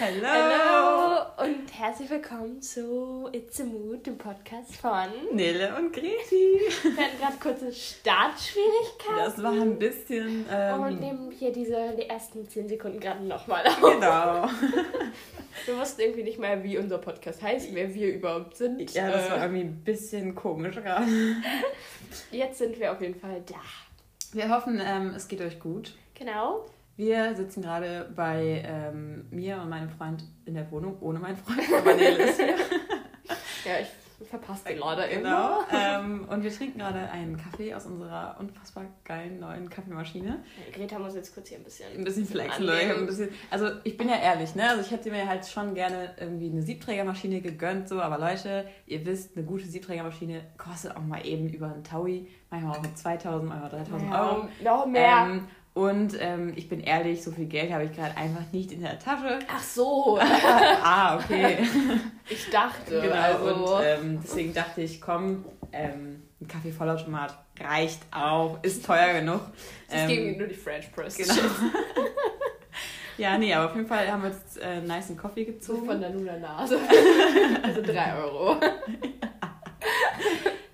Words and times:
Hallo 0.00 1.22
und 1.38 1.68
herzlich 1.72 2.10
willkommen 2.10 2.60
zu 2.60 3.28
It's 3.32 3.60
a 3.60 3.64
Mood, 3.64 4.04
dem 4.06 4.18
Podcast 4.18 4.74
von 4.76 5.08
Nele 5.32 5.72
und 5.76 5.92
Greti. 5.92 6.60
Wir 6.82 6.96
hatten 7.04 7.18
gerade 7.20 7.36
kurze 7.40 7.72
Startschwierigkeiten. 7.72 9.16
Das 9.16 9.40
war 9.40 9.52
ein 9.52 9.78
bisschen. 9.78 10.46
Ähm, 10.50 10.80
und 10.80 11.00
nehmen 11.00 11.30
hier 11.30 11.52
diese 11.52 11.94
die 11.96 12.08
ersten 12.08 12.48
10 12.48 12.68
Sekunden 12.68 12.98
gerade 12.98 13.22
nochmal 13.24 13.64
auf. 13.66 13.80
genau. 13.80 14.48
Wir 15.66 15.78
wussten 15.78 16.00
irgendwie 16.00 16.24
nicht 16.24 16.40
mehr, 16.40 16.64
wie 16.64 16.76
unser 16.76 16.98
Podcast 16.98 17.40
heißt, 17.40 17.68
wer 17.72 17.94
wir 17.94 18.12
überhaupt 18.12 18.56
sind. 18.56 18.92
Ja, 18.92 19.08
das 19.08 19.30
war 19.30 19.36
Äh, 19.38 19.42
irgendwie 19.42 19.60
ein 19.62 19.84
bisschen 19.84 20.34
komisch 20.34 20.74
gerade. 20.74 21.06
Jetzt 22.32 22.58
sind 22.58 22.78
wir 22.80 22.90
auf 22.90 23.00
jeden 23.00 23.14
Fall 23.18 23.40
da. 23.46 23.60
Wir 24.32 24.48
hoffen, 24.50 24.82
ähm, 24.84 25.14
es 25.16 25.28
geht 25.28 25.40
euch 25.40 25.60
gut. 25.60 25.94
Genau. 26.16 26.66
Wir 26.96 27.34
sitzen 27.34 27.62
gerade 27.62 28.10
bei 28.14 28.62
ähm, 28.66 29.26
mir 29.30 29.56
und 29.60 29.68
meinem 29.68 29.90
Freund 29.90 30.24
in 30.44 30.54
der 30.54 30.70
Wohnung, 30.70 30.96
ohne 31.00 31.18
meinen 31.18 31.36
Freund, 31.36 31.60
aber 31.76 31.94
Nele 31.94 32.24
ist 32.24 32.40
hier. 32.40 32.54
Ja, 33.64 33.72
ich 33.80 34.28
verpasse 34.28 34.66
den 34.66 34.78
leider 34.78 35.08
Genau. 35.08 35.60
immer. 35.60 35.66
Ähm, 35.72 36.28
und 36.28 36.42
wir 36.44 36.52
trinken 36.54 36.80
gerade 36.80 37.10
einen 37.10 37.38
Kaffee 37.38 37.72
aus 37.74 37.86
unserer 37.86 38.36
unfassbar 38.38 38.84
geilen 39.04 39.40
neuen 39.40 39.70
Kaffeemaschine. 39.70 40.44
Greta 40.74 40.98
muss 40.98 41.14
jetzt 41.14 41.32
kurz 41.34 41.48
hier 41.48 41.56
ein 41.56 41.64
bisschen. 41.64 41.86
Ein 41.96 42.04
bisschen 42.04 42.26
flexen, 42.26 42.66
Leute. 42.66 42.82
Ich 42.82 42.90
hab 42.90 42.96
ein 42.98 43.06
bisschen, 43.06 43.30
also 43.50 43.68
ich 43.84 43.96
bin 43.96 44.10
ja 44.10 44.16
ehrlich, 44.16 44.54
ne? 44.54 44.68
Also 44.68 44.82
ich 44.82 44.90
hätte 44.90 45.10
mir 45.10 45.26
halt 45.26 45.46
schon 45.46 45.72
gerne 45.74 46.10
irgendwie 46.20 46.50
eine 46.50 46.60
Siebträgermaschine 46.60 47.40
gegönnt, 47.40 47.88
so, 47.88 48.02
aber 48.02 48.18
Leute, 48.18 48.66
ihr 48.86 49.06
wisst, 49.06 49.34
eine 49.34 49.46
gute 49.46 49.64
Siebträgermaschine 49.64 50.42
kostet 50.58 50.94
auch 50.94 51.02
mal 51.02 51.24
eben 51.26 51.48
über 51.48 51.72
einen 51.72 51.84
Taui, 51.84 52.28
manchmal 52.50 52.76
auch 52.76 52.82
mit 52.82 52.98
2000, 52.98 53.48
manchmal 53.48 53.70
3000 53.70 54.12
Euro. 54.12 54.48
Ja, 54.62 54.76
noch 54.76 54.86
mehr. 54.86 55.26
Ähm, 55.30 55.48
und 55.74 56.16
ähm, 56.20 56.52
ich 56.56 56.68
bin 56.68 56.80
ehrlich, 56.80 57.22
so 57.22 57.30
viel 57.32 57.46
Geld 57.46 57.72
habe 57.72 57.84
ich 57.84 57.92
gerade 57.92 58.16
einfach 58.16 58.50
nicht 58.52 58.72
in 58.72 58.80
der 58.82 58.98
Tasche. 58.98 59.40
Ach 59.52 59.62
so, 59.62 60.18
ah, 60.22 61.16
okay. 61.16 61.58
ich 62.28 62.48
dachte. 62.50 63.00
genau. 63.00 63.14
also, 63.14 63.76
Und 63.76 63.82
ähm, 63.84 64.20
deswegen 64.22 64.54
dachte 64.54 64.82
ich, 64.82 65.00
komm, 65.00 65.44
ähm, 65.72 66.22
ein 66.40 66.48
Kaffee-Vollautomat 66.48 67.36
reicht 67.60 68.00
auch, 68.12 68.58
ist 68.62 68.84
teuer 68.86 69.14
genug. 69.20 69.40
es 69.88 69.94
Ähm, 70.02 70.08
ging 70.08 70.38
nur 70.38 70.46
die 70.46 70.54
French 70.54 70.92
Press. 70.92 71.16
Genau. 71.16 71.34
Ja, 73.16 73.38
nee, 73.38 73.54
aber 73.54 73.66
auf 73.70 73.76
jeden 73.76 73.86
Fall 73.86 74.10
haben 74.10 74.24
wir 74.24 74.30
jetzt 74.30 74.58
äh, 74.58 74.80
nice 74.80 75.08
einen 75.08 75.16
Coffee 75.16 75.44
So 75.44 75.52
gezogen. 75.52 75.86
von 75.86 76.00
der 76.00 76.10
Nuna 76.10 76.36
Nase. 76.36 76.78
also 77.62 77.80
3 77.80 78.16
Euro. 78.16 78.56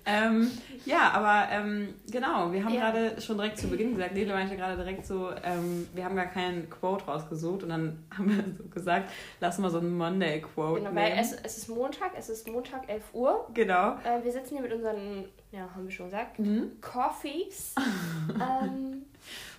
Ähm, 0.05 0.49
ja, 0.85 1.11
aber 1.11 1.47
ähm, 1.51 1.93
genau, 2.11 2.51
wir 2.51 2.63
haben 2.65 2.73
Ja. 2.73 2.89
gerade 2.91 3.21
schon 3.21 3.37
direkt 3.37 3.57
zu 3.57 3.67
Beginn 3.69 3.95
gesagt, 3.95 4.13
Nele 4.13 4.33
meinte 4.33 4.55
gerade 4.55 4.75
direkt 4.75 5.05
so, 5.05 5.29
ähm, 5.43 5.87
wir 5.93 6.03
haben 6.05 6.15
gar 6.15 6.25
keinen 6.27 6.69
Quote 6.69 7.05
rausgesucht 7.05 7.63
und 7.63 7.69
dann 7.69 8.03
haben 8.17 8.29
wir 8.29 8.43
so 8.57 8.63
gesagt, 8.69 9.09
lass 9.39 9.57
mal 9.59 9.69
so 9.69 9.79
einen 9.79 9.97
Monday-Quote 9.97 10.81
Genau, 10.81 10.95
weil 10.95 11.13
es, 11.19 11.33
es 11.33 11.57
ist 11.59 11.67
Montag, 11.69 12.11
es 12.17 12.29
ist 12.29 12.47
Montag 12.47 12.87
11 12.89 13.03
Uhr. 13.13 13.47
genau. 13.53 13.91
Äh, 14.03 14.23
wir 14.23 14.31
sitzen 14.31 14.55
hier 14.55 14.61
mit 14.61 14.73
unseren, 14.73 15.25
ja, 15.51 15.69
haben 15.73 15.85
wir 15.85 15.91
schon 15.91 16.05
gesagt, 16.07 16.39
Mhm. 16.39 16.71
Coffees. 16.81 17.75
ähm, 18.29 19.03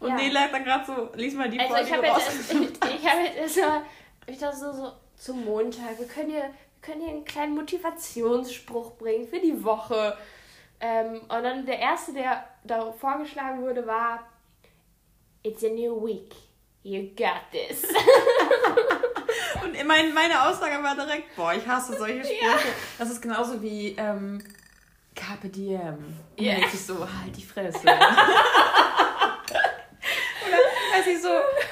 Und 0.01 0.09
ja. 0.09 0.15
Nele 0.17 0.39
hat 0.41 0.53
dann 0.53 0.65
gerade 0.65 0.85
so, 0.87 1.09
lies 1.15 1.35
mal 1.35 1.49
die 1.49 1.61
Also 1.61 1.75
vor, 1.75 1.83
ich 1.85 1.93
habe 1.93 2.03
du 2.03 2.09
jetzt, 2.09 2.53
ich, 2.53 2.61
ich 3.01 3.09
habe 3.11 3.21
jetzt 3.23 3.57
erstmal, 3.57 3.83
ich 4.27 4.39
dachte 4.39 4.57
so, 4.57 4.73
so 4.73 4.93
zum 5.17 5.45
Montag, 5.45 5.99
wir 5.99 6.07
können 6.07 6.31
hier, 6.31 6.41
wir 6.43 6.51
können 6.83 7.01
hier 7.01 7.11
einen 7.11 7.25
kleinen 7.25 7.55
Motivationsspruch 7.55 8.93
bringen 8.97 9.29
für 9.29 9.39
die 9.39 9.63
Woche. 9.65 10.17
Ähm, 10.85 11.21
und 11.23 11.29
dann 11.45 11.65
der 11.65 11.79
erste, 11.79 12.13
der 12.13 12.45
da 12.65 12.91
vorgeschlagen 12.93 13.63
wurde, 13.63 13.87
war 13.87 14.21
It's 15.45 15.63
a 15.65 15.69
new 15.69 16.05
week. 16.05 16.35
You 16.83 17.03
got 17.17 17.43
this. 17.53 17.85
Und 19.65 19.73
mein, 19.87 20.13
meine 20.13 20.43
Aussage 20.49 20.83
war 20.83 20.95
direkt, 20.97 21.35
boah, 21.37 21.55
ich 21.55 21.65
hasse 21.67 21.97
solche 21.97 22.25
Sprüche. 22.25 22.69
Das 22.99 23.09
ist 23.11 23.23
genauso 23.23 23.63
wie 23.63 23.95
ähm, 23.97 24.43
Carpe 25.15 25.49
Diem. 25.49 25.95
Und 26.37 26.45
Ja. 26.45 26.55
denke 26.57 26.71
ich 26.75 26.85
so, 26.85 26.99
halt 27.01 27.37
die 27.37 27.45
Fresse. 27.45 27.79
Oder 30.47 30.59
weiß 30.93 31.07
ich 31.07 31.23
so, 31.23 31.29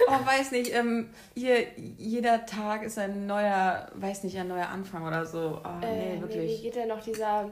oh, 0.07 0.27
weiß 0.27 0.53
nicht, 0.53 0.73
ähm, 0.75 1.11
hier, 1.35 1.67
jeder 1.77 2.47
Tag 2.47 2.83
ist 2.85 2.99
ein 2.99 3.27
neuer, 3.27 3.89
weiß 3.95 4.23
nicht, 4.25 4.39
ein 4.39 4.49
neuer 4.49 4.69
Anfang 4.69 5.05
oder 5.07 5.27
so. 5.27 5.61
Oh, 5.65 5.69
nee, 5.81 6.13
Äh, 6.15 6.17
wie 6.17 6.21
wirklich. 6.23 6.63
geht 6.63 6.77
denn 6.77 6.89
noch 6.89 7.03
dieser... 7.03 7.51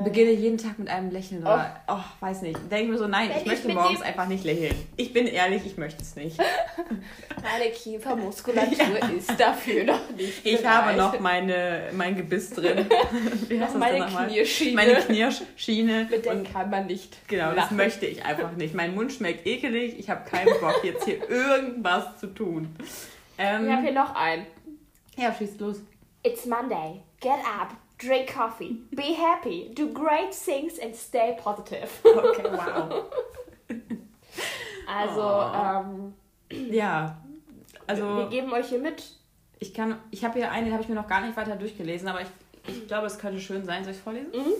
Äh, 0.00 0.04
Beginne 0.04 0.30
jeden 0.32 0.58
Tag 0.58 0.78
mit 0.78 0.88
einem 0.88 1.10
Lächeln 1.10 1.42
oder, 1.42 1.80
oh, 1.88 1.98
weiß 2.20 2.42
nicht. 2.42 2.58
Denke 2.70 2.92
mir 2.92 2.98
so, 2.98 3.06
nein, 3.06 3.30
ich 3.30 3.42
ich 3.42 3.46
möchte 3.46 3.68
morgens 3.72 4.00
einfach 4.02 4.26
nicht 4.26 4.44
lächeln. 4.44 4.74
Ich 4.96 5.12
bin 5.12 5.26
ehrlich, 5.26 5.66
ich 5.66 5.76
möchte 5.76 6.02
es 6.02 6.16
nicht. 6.16 6.38
Meine 7.42 7.70
Kiefermuskulatur 7.72 8.98
ist 9.16 9.38
dafür 9.38 9.84
noch 9.84 10.10
nicht 10.10 10.44
Ich 10.44 10.58
bereit. 10.62 10.66
habe 10.66 10.96
noch 10.96 11.20
meine, 11.20 11.90
mein 11.92 12.16
Gebiss 12.16 12.50
drin. 12.50 12.86
Wie 13.48 13.60
heißt 13.60 13.74
das 13.74 13.78
meine 13.80 13.92
denn 13.98 14.04
nochmal? 14.04 14.26
Knierschiene. 14.28 14.74
Meine 14.74 14.94
Knirschschiene. 14.94 16.06
Mit 16.10 16.24
der 16.24 16.42
kann 16.44 16.70
man 16.70 16.86
nicht 16.86 17.28
genau, 17.28 17.48
das 17.50 17.56
lachen. 17.56 17.76
möchte 17.76 18.06
ich 18.06 18.24
einfach 18.24 18.52
nicht. 18.52 18.74
Mein 18.74 18.94
Mund 18.94 19.12
schmeckt 19.12 19.46
ekelig. 19.46 19.98
Ich 19.98 20.08
habe 20.10 20.28
keinen 20.28 20.48
Bock, 20.60 20.80
jetzt 20.82 21.04
hier 21.04 21.18
irgendwas 21.30 22.18
zu 22.18 22.28
tun. 22.28 22.74
Ich 23.38 23.44
habe 23.44 23.66
Ähm, 23.66 23.82
hier 23.82 23.92
noch 23.92 24.14
einen. 24.14 24.46
ja, 25.16 25.32
schießt 25.34 25.60
los. 25.60 25.76
It's 26.22 26.46
Monday. 26.46 27.02
Get 27.20 27.32
up, 27.44 27.74
drink 27.98 28.32
coffee, 28.32 28.76
be 28.90 29.14
happy, 29.14 29.70
do 29.74 29.92
great 29.92 30.32
things 30.34 30.78
and 30.78 30.94
stay 30.94 31.36
positive. 31.42 31.88
Okay, 32.04 32.44
wow. 32.50 33.04
Also, 34.88 35.20
Oh. 35.22 36.12
ähm, 36.50 36.68
Ja, 36.70 37.16
wir 37.70 37.80
also 37.88 38.28
geben 38.30 38.52
euch 38.52 38.68
hier 38.68 38.78
mit. 38.78 39.02
ich 39.58 39.74
kann, 39.74 39.98
ich 40.10 40.24
habe 40.24 40.38
hier 40.38 40.50
einen, 40.50 40.66
den 40.66 40.72
habe 40.72 40.82
ich 40.82 40.88
mir 40.88 40.94
noch 40.94 41.08
gar 41.08 41.20
nicht 41.22 41.36
weiter 41.36 41.56
durchgelesen, 41.56 42.06
aber 42.08 42.20
ich, 42.22 42.28
ich 42.68 42.86
glaube, 42.86 43.06
es 43.06 43.18
könnte 43.18 43.40
schön 43.40 43.64
sein. 43.64 43.82
Soll 43.82 43.92
ich 43.92 43.98
es 43.98 44.02
vorlesen? 44.04 44.30
Mhm. 44.32 44.52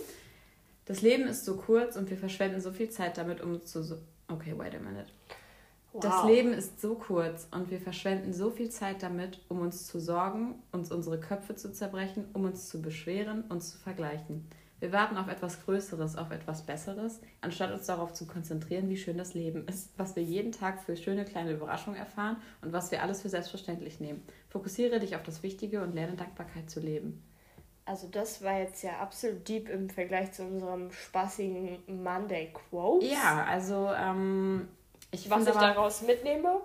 Das 0.86 1.02
Leben 1.02 1.25
ist 1.25 1.44
so 1.44 1.56
kurz 1.56 1.96
und 1.96 2.08
wir 2.10 2.16
verschwenden 2.16 2.60
so 2.60 2.70
viel 2.72 2.91
Zeit 2.91 3.19
damit, 3.19 3.41
um 3.41 3.64
zu... 3.64 3.82
So 3.82 3.96
okay, 4.28 4.54
wait 4.56 4.75
a 4.75 4.78
minute. 4.78 5.06
Das. 6.00 6.24
Leben 6.24 6.52
ist 6.52 6.80
so 6.80 6.94
kurz 6.94 7.48
und 7.50 7.70
wir 7.70 7.80
verschwenden 7.80 8.32
so 8.32 8.50
viel 8.50 8.70
Zeit 8.70 9.02
damit, 9.02 9.40
um 9.48 9.60
uns 9.60 9.86
zu 9.86 10.00
sorgen, 10.00 10.62
uns 10.72 10.90
unsere 10.90 11.20
Köpfe 11.20 11.56
zu 11.56 11.72
zerbrechen, 11.72 12.26
um 12.32 12.44
uns 12.44 12.68
zu 12.68 12.82
beschweren, 12.82 13.44
uns 13.48 13.72
zu 13.72 13.78
vergleichen. 13.78 14.48
Wir 14.78 14.92
warten 14.92 15.16
auf 15.16 15.28
etwas 15.28 15.64
Größeres, 15.64 16.16
auf 16.16 16.30
etwas 16.30 16.66
Besseres, 16.66 17.20
anstatt 17.40 17.72
uns 17.72 17.86
darauf 17.86 18.12
zu 18.12 18.26
konzentrieren, 18.26 18.90
wie 18.90 18.98
schön 18.98 19.16
das 19.16 19.32
Leben 19.32 19.66
ist, 19.68 19.90
was 19.96 20.16
wir 20.16 20.22
jeden 20.22 20.52
Tag 20.52 20.82
für 20.82 20.96
schöne 20.96 21.24
kleine 21.24 21.52
Überraschungen 21.52 21.98
erfahren 21.98 22.36
und 22.60 22.74
was 22.74 22.90
wir 22.90 23.02
alles 23.02 23.22
für 23.22 23.30
selbstverständlich 23.30 24.00
nehmen. 24.00 24.22
Fokussiere 24.50 25.00
dich 25.00 25.16
auf 25.16 25.22
das 25.22 25.42
Wichtige 25.42 25.82
und 25.82 25.94
lerne 25.94 26.16
Dankbarkeit 26.16 26.68
zu 26.68 26.80
leben. 26.80 27.22
Also, 27.86 28.08
das 28.08 28.42
war 28.42 28.58
jetzt 28.58 28.82
ja 28.82 28.98
absolut 28.98 29.48
deep 29.48 29.68
im 29.68 29.88
Vergleich 29.88 30.32
zu 30.32 30.42
unserem 30.42 30.90
spaßigen 30.90 31.78
Monday 32.02 32.52
Quote. 32.52 33.06
Ja, 33.06 33.44
also 33.48 33.90
ähm, 33.96 34.68
ich 35.11 35.28
Was 35.31 35.47
ich 35.47 35.55
daraus 35.55 36.03
mitnehme, 36.03 36.61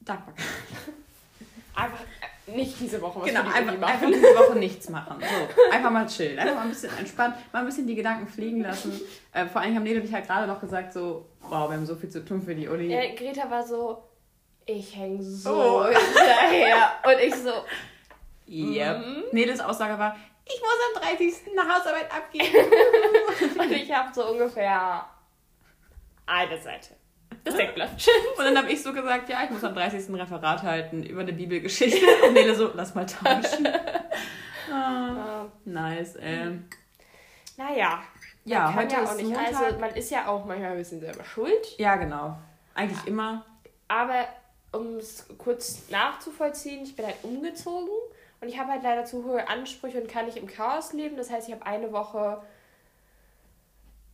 Dankbarkeit. 0.00 0.44
einfach 1.74 2.00
äh, 2.46 2.50
nicht 2.56 2.78
diese 2.80 3.00
Woche 3.00 3.20
was 3.20 3.26
Genau, 3.28 3.40
für 3.42 3.48
die 3.48 3.54
einfach, 3.54 3.74
Uni 3.74 3.84
einfach 3.84 4.00
machen. 4.02 4.12
diese 4.12 4.34
Woche 4.34 4.58
nichts 4.58 4.88
machen. 4.88 5.20
So, 5.20 5.62
einfach 5.72 5.90
mal 5.90 6.06
chillen, 6.06 6.38
einfach 6.38 6.54
mal 6.54 6.62
ein 6.62 6.68
bisschen 6.70 6.96
entspannen, 6.98 7.34
mal 7.52 7.60
ein 7.60 7.66
bisschen 7.66 7.86
die 7.86 7.94
Gedanken 7.94 8.26
fliegen 8.28 8.60
lassen. 8.62 9.00
Äh, 9.32 9.46
vor 9.46 9.60
allem 9.60 9.74
haben 9.74 9.82
Nele 9.82 10.00
und 10.00 10.06
ich 10.06 10.12
halt 10.14 10.26
gerade 10.26 10.46
noch 10.46 10.60
gesagt, 10.60 10.92
so, 10.92 11.26
wow, 11.40 11.68
wir 11.70 11.76
haben 11.76 11.86
so 11.86 11.96
viel 11.96 12.10
zu 12.10 12.24
tun 12.24 12.42
für 12.42 12.54
die 12.54 12.68
Uni. 12.68 12.86
Ja, 12.92 13.14
Greta 13.14 13.50
war 13.50 13.66
so, 13.66 14.02
ich 14.64 14.94
häng 14.96 15.20
so 15.22 15.50
Oh. 15.50 15.84
hinterher. 15.86 16.90
Und 17.04 17.20
ich 17.20 17.34
so, 17.34 17.50
Yep. 18.48 18.98
Mhm. 19.04 19.24
Neles 19.32 19.60
Aussage 19.60 19.98
war, 19.98 20.16
ich 20.44 20.60
muss 20.60 21.02
am 21.02 21.16
30. 21.16 21.34
eine 21.58 21.74
Hausarbeit 21.74 22.08
abgeben. 22.14 22.54
und 23.58 23.72
ich 23.72 23.92
habe 23.92 24.14
so 24.14 24.24
ungefähr 24.30 25.04
eine 26.26 26.60
Seite. 26.62 26.94
Das 27.46 27.56
Deckblatt. 27.56 27.90
Und 28.38 28.44
dann 28.44 28.58
habe 28.58 28.72
ich 28.72 28.82
so 28.82 28.92
gesagt, 28.92 29.28
ja, 29.28 29.44
ich 29.44 29.50
muss 29.50 29.62
am 29.62 29.72
30. 29.72 30.08
ein 30.08 30.14
Referat 30.16 30.64
halten 30.64 31.04
über 31.04 31.20
eine 31.20 31.32
Bibelgeschichte. 31.32 32.04
Und 32.26 32.34
Nele 32.34 32.54
so, 32.54 32.72
lass 32.74 32.94
mal 32.94 33.06
tauschen. 33.06 33.68
Ah, 34.68 35.46
nice. 35.64 36.16
Ähm, 36.20 36.64
naja, 37.56 38.02
ja, 38.44 38.74
heute 38.74 38.96
ja 38.96 39.02
ist 39.02 39.10
auch 39.10 39.14
nicht. 39.14 39.26
Montag. 39.26 39.62
Also 39.62 39.78
man 39.78 39.90
ist 39.90 40.10
ja 40.10 40.26
auch 40.26 40.44
manchmal 40.44 40.72
ein 40.72 40.76
bisschen 40.78 41.00
selber 41.00 41.22
schuld. 41.22 41.78
ja, 41.78 41.94
genau. 41.94 42.36
Eigentlich 42.74 43.06
immer. 43.06 43.46
Aber 43.86 44.26
um 44.72 44.96
es 44.96 45.24
kurz 45.38 45.88
nachzuvollziehen, 45.88 46.82
ich 46.82 46.96
bin 46.96 47.06
halt 47.06 47.22
umgezogen 47.22 47.88
und 48.40 48.48
ich 48.48 48.58
habe 48.58 48.72
halt 48.72 48.82
leider 48.82 49.04
zu 49.04 49.24
hohe 49.24 49.46
Ansprüche 49.48 50.00
und 50.00 50.08
kann 50.08 50.26
nicht 50.26 50.36
im 50.36 50.48
Chaos 50.48 50.92
leben. 50.92 51.16
Das 51.16 51.30
heißt, 51.30 51.46
ich 51.46 51.54
habe 51.54 51.64
eine 51.64 51.92
Woche 51.92 52.42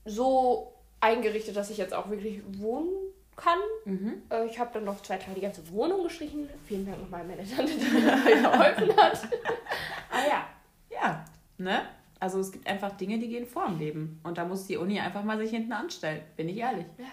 so 0.05 0.75
eingerichtet, 1.01 1.56
dass 1.56 1.71
ich 1.71 1.79
jetzt 1.79 1.95
auch 1.95 2.11
wirklich 2.11 2.43
wohnen 2.59 3.12
kann. 3.43 3.59
Mhm. 3.85 4.23
Äh, 4.31 4.47
Ich 4.47 4.59
habe 4.59 4.71
dann 4.75 4.85
noch 4.85 5.03
zwei 5.03 5.17
Tage 5.17 5.35
die 5.35 5.41
ganze 5.41 5.69
Wohnung 5.71 6.03
gestrichen. 6.05 6.49
Vielen 6.67 6.87
Dank 6.87 7.00
nochmal 7.00 7.23
an 7.23 7.29
meine 7.29 7.44
Tante, 7.49 7.73
die 7.79 7.85
mir 7.91 8.06
dabei 8.06 8.33
geholfen 8.33 8.97
hat. 8.97 9.23
ah 10.11 10.27
ja, 10.29 10.47
Ja, 10.91 11.25
ne? 11.59 11.83
Also 12.21 12.39
es 12.39 12.53
gibt 12.53 12.67
einfach 12.69 12.93
Dinge, 12.97 13.19
die 13.19 13.29
gehen 13.29 13.47
vor 13.47 13.67
im 13.67 13.79
Leben. 13.79 14.21
Und 14.23 14.39
da 14.39 14.44
muss 14.44 14.67
die 14.69 14.77
Uni 14.77 15.00
einfach 15.00 15.25
mal 15.25 15.39
sich 15.39 15.50
hinten 15.50 15.73
anstellen, 15.73 16.23
bin 16.37 16.49
ich 16.49 16.56
ehrlich. 16.59 16.87
Ja. 16.99 17.05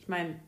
Ich 0.00 0.08
meine, 0.08 0.40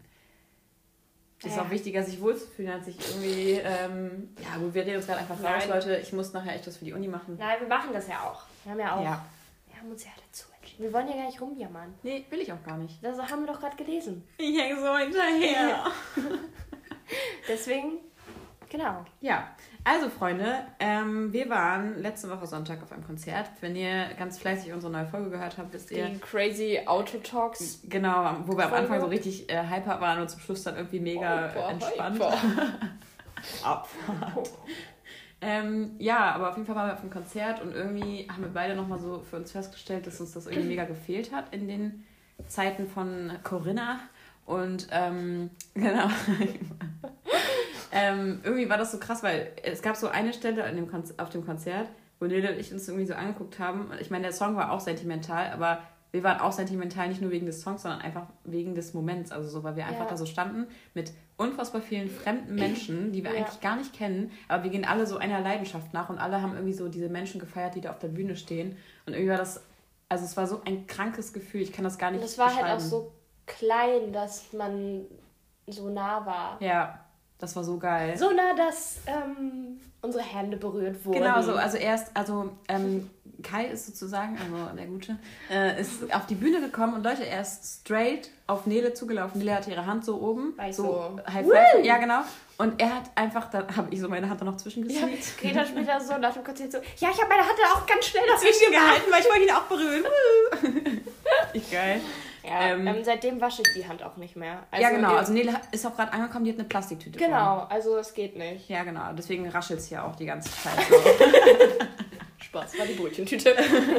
Das 1.42 1.50
ist 1.50 1.56
Ja. 1.58 1.64
auch 1.64 1.70
wichtiger, 1.70 2.02
sich 2.02 2.18
wohlzufühlen, 2.22 2.72
als 2.72 2.86
sich 2.86 2.96
irgendwie. 2.98 3.60
Ähm, 3.62 4.34
ja, 4.42 4.56
gut, 4.58 4.72
wir 4.72 4.86
reden 4.86 4.96
uns 4.96 5.06
gerade 5.06 5.18
einfach 5.20 5.36
raus, 5.36 5.64
Nein. 5.66 5.68
Leute. 5.68 5.96
Ich 5.98 6.14
muss 6.14 6.32
nachher 6.32 6.54
echt 6.54 6.66
was 6.66 6.78
für 6.78 6.86
die 6.86 6.94
Uni 6.94 7.08
machen. 7.08 7.36
Nein, 7.38 7.60
wir 7.60 7.68
machen 7.68 7.90
das 7.92 8.08
ja 8.08 8.22
auch. 8.22 8.44
Wir 8.64 8.72
haben 8.72 8.80
ja 8.80 8.94
auch. 8.96 9.04
Ja. 9.04 9.26
Wir 9.68 9.78
haben 9.78 9.90
uns 9.90 10.02
ja 10.02 10.10
entschieden. 10.12 10.25
Wir 10.78 10.92
wollen 10.92 11.08
ja 11.08 11.14
gar 11.16 11.26
nicht 11.26 11.40
rumjammern. 11.40 11.94
Nee, 12.02 12.24
will 12.30 12.40
ich 12.40 12.52
auch 12.52 12.62
gar 12.64 12.76
nicht. 12.76 13.02
Das 13.02 13.18
haben 13.18 13.46
wir 13.46 13.52
doch 13.52 13.60
gerade 13.60 13.76
gelesen. 13.76 14.26
Ich 14.38 14.58
hänge 14.60 14.78
so 14.80 14.96
hinterher. 14.96 15.86
Deswegen, 17.48 17.98
genau. 18.68 19.04
Ja, 19.20 19.48
also 19.84 20.08
Freunde, 20.10 20.66
ähm, 20.80 21.32
wir 21.32 21.48
waren 21.48 22.00
letzte 22.02 22.28
Woche 22.28 22.46
Sonntag 22.46 22.82
auf 22.82 22.90
einem 22.92 23.04
Konzert. 23.06 23.50
Wenn 23.60 23.76
ihr 23.76 24.08
ganz 24.18 24.38
fleißig 24.38 24.72
unsere 24.72 24.92
neue 24.92 25.06
Folge 25.06 25.30
gehört 25.30 25.56
habt, 25.58 25.72
wisst 25.72 25.90
ihr, 25.92 26.06
Die 26.06 26.18
crazy 26.18 26.80
Auto 26.86 27.18
Talks. 27.18 27.80
genau, 27.88 28.36
wo 28.44 28.56
wir 28.56 28.66
am. 28.66 28.74
Anfang 28.74 29.00
so 29.00 29.06
richtig 29.06 29.48
äh, 29.50 29.62
hyper 29.68 30.00
waren 30.00 30.20
und 30.20 30.28
zum 30.28 30.40
Schluss 30.40 30.64
dann 30.64 30.76
irgendwie 30.76 31.00
mega 31.00 31.48
Hyper, 31.50 31.68
äh, 31.68 31.72
entspannt. 31.72 32.14
hyper. 32.16 32.32
Abfahrt. 33.64 34.50
Ähm, 35.40 35.92
ja, 35.98 36.32
aber 36.32 36.48
auf 36.50 36.56
jeden 36.56 36.66
Fall 36.66 36.76
waren 36.76 36.88
wir 36.88 36.94
auf 36.94 37.00
einem 37.00 37.10
Konzert 37.10 37.60
und 37.60 37.74
irgendwie 37.74 38.26
haben 38.30 38.42
wir 38.42 38.52
beide 38.52 38.74
nochmal 38.74 38.98
so 38.98 39.22
für 39.28 39.36
uns 39.36 39.52
festgestellt, 39.52 40.06
dass 40.06 40.20
uns 40.20 40.32
das 40.32 40.46
irgendwie 40.46 40.68
mega 40.68 40.84
gefehlt 40.84 41.32
hat 41.32 41.54
in 41.54 41.68
den 41.68 42.04
Zeiten 42.48 42.86
von 42.88 43.32
Corinna. 43.42 44.00
Und 44.46 44.88
ähm, 44.92 45.50
genau. 45.74 46.08
ähm, 47.92 48.40
irgendwie 48.44 48.68
war 48.68 48.78
das 48.78 48.92
so 48.92 48.98
krass, 48.98 49.22
weil 49.22 49.52
es 49.62 49.82
gab 49.82 49.96
so 49.96 50.08
eine 50.08 50.32
Stelle 50.32 50.66
dem 50.76 50.88
auf 51.18 51.30
dem 51.30 51.44
Konzert, 51.44 51.88
wo 52.18 52.26
Nele 52.26 52.52
und 52.52 52.58
ich 52.58 52.72
uns 52.72 52.88
irgendwie 52.88 53.06
so 53.06 53.14
angeguckt 53.14 53.58
haben. 53.58 53.90
Und 53.90 54.00
ich 54.00 54.10
meine, 54.10 54.24
der 54.24 54.32
Song 54.32 54.56
war 54.56 54.72
auch 54.72 54.80
sentimental, 54.80 55.50
aber 55.52 55.82
wir 56.12 56.22
waren 56.22 56.40
auch 56.40 56.52
sentimental 56.52 57.08
nicht 57.08 57.20
nur 57.20 57.30
wegen 57.30 57.46
des 57.46 57.60
Songs, 57.60 57.82
sondern 57.82 58.00
einfach 58.00 58.26
wegen 58.44 58.74
des 58.74 58.94
Moments. 58.94 59.32
Also 59.32 59.48
so, 59.48 59.64
weil 59.64 59.76
wir 59.76 59.84
einfach 59.86 60.04
Ja. 60.04 60.10
da 60.10 60.16
so 60.16 60.24
standen 60.24 60.66
mit 60.94 61.12
unfassbar 61.36 61.80
vielen 61.82 62.08
fremden 62.08 62.54
Menschen, 62.56 63.12
die 63.12 63.22
wir 63.24 63.32
Ja. 63.32 63.38
eigentlich 63.44 63.60
gar 63.60 63.76
nicht 63.76 63.92
kennen, 63.92 64.30
aber 64.48 64.64
wir 64.64 64.70
gehen 64.70 64.84
alle 64.84 65.06
so 65.06 65.16
einer 65.18 65.40
Leidenschaft 65.40 65.92
nach 65.92 66.08
und 66.08 66.18
alle 66.18 66.40
haben 66.42 66.54
irgendwie 66.54 66.72
so 66.74 66.88
diese 66.88 67.08
Menschen 67.08 67.40
gefeiert, 67.40 67.74
die 67.74 67.80
da 67.80 67.90
auf 67.90 67.98
der 67.98 68.08
Bühne 68.08 68.36
stehen. 68.36 68.76
Und 69.06 69.12
irgendwie 69.14 69.30
war 69.30 69.38
das, 69.38 69.62
also 70.08 70.24
es 70.24 70.36
war 70.36 70.46
so 70.46 70.62
ein 70.64 70.86
krankes 70.86 71.32
Gefühl, 71.32 71.60
ich 71.62 71.72
kann 71.72 71.84
das 71.84 71.98
gar 71.98 72.10
nicht 72.10 72.20
Und 72.20 72.26
das 72.28 72.38
war 72.38 72.46
halt 72.54 72.58
auch 72.64 72.74
beschreiben. 72.76 72.80
so 72.90 73.12
klein, 73.46 74.12
dass 74.12 74.52
man 74.52 75.02
so 75.66 75.88
nah 75.90 76.24
war. 76.24 76.62
Ja, 76.62 77.00
das 77.38 77.54
war 77.54 77.64
so 77.64 77.78
geil. 77.78 78.16
So 78.16 78.30
nah, 78.30 78.54
dass 78.54 78.98
ähm, 79.06 79.80
unsere 80.00 80.24
Hände 80.24 80.56
berührt 80.56 81.04
wurden. 81.04 81.18
Genau, 81.18 81.42
so, 81.42 81.54
also 81.54 81.76
erst, 81.76 82.10
also 82.14 82.50
ähm, 82.68 83.10
Kai 83.42 83.66
ist 83.66 83.86
sozusagen, 83.86 84.38
also 84.38 84.74
der 84.74 84.86
Gute, 84.86 85.18
äh, 85.50 85.80
ist 85.80 86.12
auf 86.14 86.26
die 86.26 86.34
Bühne 86.34 86.60
gekommen 86.60 86.94
und 86.94 87.04
Leute, 87.04 87.26
er 87.26 87.42
ist 87.42 87.80
straight 87.80 88.30
auf 88.46 88.66
Nele 88.66 88.94
zugelaufen. 88.94 89.38
Nele 89.38 89.54
hatte 89.54 89.70
ihre 89.70 89.84
Hand 89.84 90.04
so 90.04 90.20
oben, 90.20 90.56
War 90.56 90.68
ich 90.68 90.76
so, 90.76 90.82
so, 90.82 91.20
High 91.30 91.46
Five, 91.46 91.84
ja 91.84 91.98
genau. 91.98 92.20
Und 92.58 92.80
er 92.80 92.94
hat 92.96 93.10
einfach, 93.14 93.50
da 93.50 93.66
habe 93.76 93.88
ich 93.90 94.00
so 94.00 94.08
meine 94.08 94.30
Hand 94.30 94.40
da 94.40 94.46
noch 94.46 94.54
Ja, 94.54 94.58
zwischengesneakt. 94.58 95.38
Greta 95.38 95.66
später 95.66 96.00
so 96.00 96.16
nach 96.16 96.32
dem 96.32 96.42
Konzert 96.42 96.72
so, 96.72 96.78
ja, 96.78 97.10
ich 97.10 97.20
habe 97.20 97.28
meine 97.28 97.42
Hand 97.42 97.58
auch 97.74 97.86
ganz 97.86 98.06
schnell 98.06 98.24
dazwischen 98.26 98.72
gehalten, 98.72 99.10
weil 99.10 99.20
ich 99.20 99.28
wollte 99.28 99.42
ihn 99.42 99.50
auch 99.50 99.64
berühren. 99.64 100.04
ich 101.52 101.70
geil. 101.70 102.00
Ja, 102.46 102.60
Ähm, 102.74 102.86
ähm, 102.86 102.96
seitdem 103.04 103.40
wasche 103.40 103.62
ich 103.66 103.74
die 103.74 103.86
Hand 103.88 104.02
auch 104.02 104.16
nicht 104.16 104.36
mehr. 104.36 104.62
ja, 104.78 104.90
genau. 104.90 105.16
Also 105.16 105.32
Nele 105.32 105.52
ist 105.72 105.84
auch 105.86 105.94
gerade 105.96 106.12
angekommen, 106.12 106.44
die 106.44 106.52
hat 106.52 106.58
eine 106.58 106.68
Plastiktüte. 106.68 107.18
vor. 107.18 107.26
genau, 107.28 107.66
also 107.68 107.96
es 107.98 108.14
geht 108.14 108.36
nicht. 108.36 108.68
Ja, 108.68 108.84
genau. 108.84 109.12
Deswegen 109.16 109.48
raschelt 109.48 109.80
es 109.80 109.86
hier 109.88 110.04
auch 110.04 110.14
die 110.16 110.26
ganze 110.26 110.50
Zeit. 110.50 110.78
Spaß, 112.38 112.78
war 112.78 112.86
die 112.86 112.94
Brötchentüte. 112.94 113.54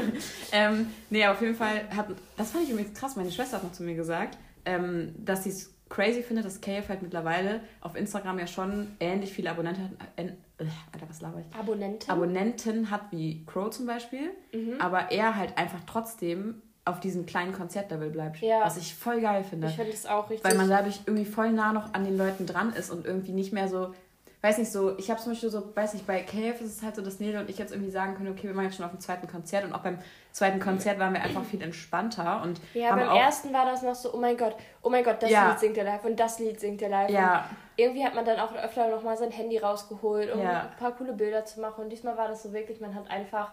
ähm, 0.51 0.87
nee, 1.09 1.23
aber 1.23 1.35
auf 1.35 1.41
jeden 1.41 1.55
Fall 1.55 1.87
hat. 1.95 2.07
Das 2.37 2.51
fand 2.51 2.63
ich 2.65 2.69
übrigens 2.71 2.97
krass. 2.97 3.15
Meine 3.15 3.31
Schwester 3.31 3.57
hat 3.57 3.63
noch 3.63 3.71
zu 3.73 3.83
mir 3.83 3.95
gesagt, 3.95 4.37
ähm, 4.65 5.13
dass 5.17 5.43
sie 5.43 5.49
es 5.49 5.73
crazy 5.89 6.21
findet, 6.21 6.45
dass 6.45 6.61
KF 6.61 6.87
halt 6.89 7.01
mittlerweile 7.01 7.61
auf 7.81 7.95
Instagram 7.95 8.39
ja 8.39 8.47
schon 8.47 8.95
ähnlich 8.99 9.31
viele 9.33 9.49
Abonnenten 9.51 9.83
hat. 9.83 9.91
Äh, 10.17 10.23
äh, 10.27 10.65
Alter, 10.93 11.09
was 11.09 11.21
laber 11.21 11.39
ich? 11.39 11.55
Abonnenten. 11.59 12.09
Abonnenten 12.09 12.91
hat 12.91 13.01
wie 13.11 13.45
Crow 13.45 13.69
zum 13.69 13.85
Beispiel, 13.85 14.31
Mhm. 14.53 14.79
aber 14.79 15.11
er 15.11 15.35
halt 15.35 15.57
einfach 15.57 15.79
trotzdem 15.87 16.61
auf 16.87 16.99
diesem 16.99 17.25
kleinen 17.25 17.53
Konzertlevel 17.53 18.09
bleibt. 18.09 18.37
Ja. 18.41 18.61
Was 18.63 18.77
ich 18.77 18.95
voll 18.95 19.21
geil 19.21 19.43
finde. 19.43 19.67
ich 19.67 19.75
finde 19.75 19.91
es 19.91 20.05
auch 20.05 20.29
richtig. 20.29 20.49
Weil 20.49 20.57
man 20.57 20.69
dadurch 20.69 21.01
irgendwie 21.05 21.25
voll 21.25 21.51
nah 21.51 21.73
noch 21.73 21.93
an 21.93 22.05
den 22.05 22.17
Leuten 22.17 22.45
dran 22.45 22.73
ist 22.73 22.89
und 22.89 23.05
irgendwie 23.05 23.31
nicht 23.33 23.53
mehr 23.53 23.67
so, 23.67 23.93
weiß 24.41 24.59
nicht 24.59 24.71
so, 24.71 24.97
ich 24.97 25.09
habe 25.09 25.19
zum 25.19 25.31
Beispiel 25.33 25.49
so, 25.49 25.75
weiß 25.75 25.93
nicht, 25.93 26.05
bei 26.07 26.21
KF 26.21 26.61
ist 26.61 26.77
es 26.77 26.83
halt 26.83 26.95
so, 26.95 27.01
dass 27.01 27.19
Nele 27.19 27.39
und 27.39 27.49
ich 27.49 27.57
jetzt 27.57 27.71
irgendwie 27.73 27.91
sagen 27.91 28.15
können, 28.15 28.31
okay, 28.31 28.43
wir 28.47 28.53
machen 28.53 28.65
jetzt 28.65 28.77
schon 28.77 28.85
auf 28.85 28.91
dem 28.91 28.99
zweiten 28.99 29.27
Konzert 29.27 29.65
und 29.65 29.73
auch 29.73 29.79
beim 29.81 29.97
zweiten 30.31 30.59
Konzert 30.59 30.99
waren 30.99 31.13
wir 31.13 31.21
einfach 31.21 31.43
viel 31.43 31.61
entspannter 31.61 32.41
und 32.43 32.61
ja, 32.75 32.95
beim 32.95 33.09
auch, 33.09 33.19
ersten 33.19 33.51
war 33.51 33.65
das 33.65 33.81
noch 33.81 33.95
so, 33.95 34.13
oh 34.13 34.17
mein 34.17 34.37
Gott, 34.37 34.55
oh 34.83 34.89
mein 34.89 35.03
Gott, 35.03 35.21
das 35.23 35.31
Ja. 35.31 35.49
Lied 35.49 35.59
singt 35.59 35.77
er 35.77 35.83
live 35.85 36.05
und 36.05 36.19
das 36.19 36.37
Lied 36.39 36.59
singt 36.59 36.81
er 36.83 36.89
live. 36.89 37.09
ja, 37.09 37.49
irgendwie 37.75 38.05
hat 38.05 38.13
man 38.15 38.25
dann 38.25 38.39
auch 38.39 38.53
öfter 38.55 38.87
noch 38.89 39.03
mal 39.03 39.17
sein 39.17 39.31
Handy 39.31 39.57
rausgeholt, 39.57 40.31
um 40.33 40.39
Ja. 40.41 40.61
ein 40.71 40.77
paar 40.79 40.91
coole 40.95 41.13
Bilder 41.13 41.43
zu 41.45 41.59
machen. 41.59 41.83
Und 41.83 41.89
diesmal 41.89 42.15
war 42.17 42.27
das 42.27 42.43
so 42.43 42.53
wirklich, 42.53 42.79
man 42.79 42.93
hat 42.95 43.09
einfach 43.09 43.51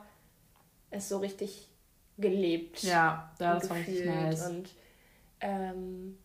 es 0.90 1.08
so 1.08 1.18
richtig 1.18 1.68
gelebt. 2.18 2.82
ja, 2.82 3.30
ja, 3.38 3.54
das 3.54 3.68
war 3.70 3.76
richtig 3.76 4.06
nice. 4.06 4.46
Und 4.48 4.70
ähm, 5.40 6.18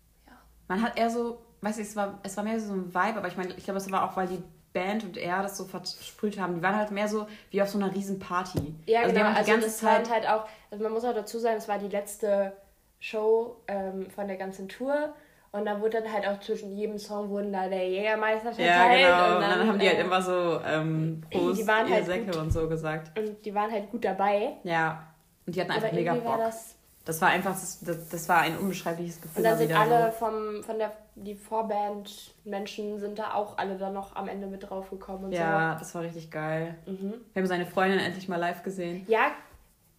Man 0.68 0.81
hat 0.81 0.97
eher 0.97 1.09
so, 1.09 1.41
weiß 1.62 1.77
ich, 1.80 1.88
es 1.88 1.95
war, 1.95 2.19
es 2.24 2.38
war 2.38 2.44
mehr 2.44 2.59
so 2.59 2.74
ein 2.74 2.88
Vibe, 2.94 3.18
aber 3.18 3.27
ich 3.27 3.38
meine, 3.38 3.53
ich 3.56 3.63
glaube, 3.63 3.80
es 3.80 3.91
war 3.91 4.09
auch, 4.09 4.15
weil 4.15 4.27
die 4.27 4.44
Band 4.71 5.03
und 5.03 5.18
er 5.18 5.41
das 5.41 5.57
so 5.57 5.65
versprüht 5.65 6.39
haben. 6.39 6.56
Die 6.56 6.62
waren 6.62 6.75
halt 6.75 6.91
mehr 6.91 7.07
so 7.07 7.27
wie 7.50 7.62
auf 7.62 7.69
so 7.69 7.80
einer 7.80 7.94
riesen 7.94 8.19
Party. 8.19 8.75
ja, 8.86 9.01
also 9.01 9.12
die 9.13 9.18
genau. 9.18 9.30
Also 9.31 9.44
die 9.44 9.51
ganze 9.51 9.68
das 9.68 9.77
Zeit 9.80 10.09
halt 10.09 10.27
auch, 10.30 10.45
also 10.69 10.83
man 10.83 10.94
muss 10.94 11.03
auch 11.03 11.13
dazu 11.13 11.39
sagen, 11.39 11.57
es 11.57 11.68
war 11.68 11.80
die 11.80 11.88
letzte 11.88 12.53
Show 13.00 13.57
ähm, 13.68 14.09
von 14.12 14.27
der 14.27 14.38
ganzen 14.38 14.69
Tour. 14.69 15.13
Und 15.51 15.65
da 15.65 15.81
wurde 15.81 16.00
dann 16.01 16.13
halt 16.13 16.27
auch 16.27 16.39
zwischen 16.42 16.77
jedem 16.77 17.00
Song 17.00 17.30
wurden 17.30 17.51
da 17.51 17.68
der 17.68 17.89
Jägermeister 17.89 18.53
verteilt. 18.53 19.01
Ja, 19.01 19.18
genau. 19.25 19.38
Und 19.38 19.44
Und 19.44 19.50
dann, 19.50 19.68
haben 19.68 19.80
die 19.80 19.88
halt 19.88 19.97
äh, 19.97 20.01
immer 20.01 20.21
so 20.21 20.59
ähm, 20.63 21.24
Prost, 21.31 21.62
die 21.62 21.68
waren 21.68 21.89
halt 21.92 22.06
Säcke 22.06 22.25
gut. 22.25 22.35
und 22.35 22.51
so 22.51 22.69
gesagt. 22.69 23.18
Und 23.18 23.44
die 23.44 23.56
waren 23.56 23.71
halt 23.71 23.89
gut 23.89 24.06
dabei. 24.06 24.57
Ja. 24.63 25.07
Und 25.49 25.55
die 25.55 25.61
hatten 25.61 25.71
einfach 25.71 25.91
mega 25.91 26.13
Bock. 26.13 26.37
das 26.37 26.75
Das 27.05 27.19
war 27.21 27.29
einfach, 27.29 27.53
das, 27.53 27.79
das, 28.11 28.29
war 28.29 28.41
ein 28.41 28.55
unbeschreibliches 28.59 29.19
Gefühl. 29.19 29.37
Und 29.39 29.43
dann 29.43 29.57
sind 29.57 29.73
alle 29.73 30.11
So. 30.11 30.17
vom, 30.19 30.63
von 30.63 30.77
der, 30.77 30.91
die 31.15 31.33
Vorband-Menschen 31.33 32.99
sind 32.99 33.17
da 33.17 33.33
auch 33.33 33.57
alle 33.57 33.77
dann 33.77 33.93
noch 33.93 34.15
am 34.15 34.27
Ende 34.27 34.45
mit 34.45 34.69
draufgekommen 34.69 35.25
und 35.25 35.31
Ja, 35.31 35.75
das 35.75 35.95
war 35.95 36.03
richtig 36.03 36.29
geil. 36.29 36.75
so. 36.85 36.91
Mhm. 36.91 37.13
Wir 37.33 37.41
haben 37.41 37.47
seine 37.47 37.65
Freundin 37.65 37.97
endlich 37.99 38.27
mal 38.29 38.35
live 38.37 38.61
gesehen. 38.61 39.05
Ja, 39.07 39.31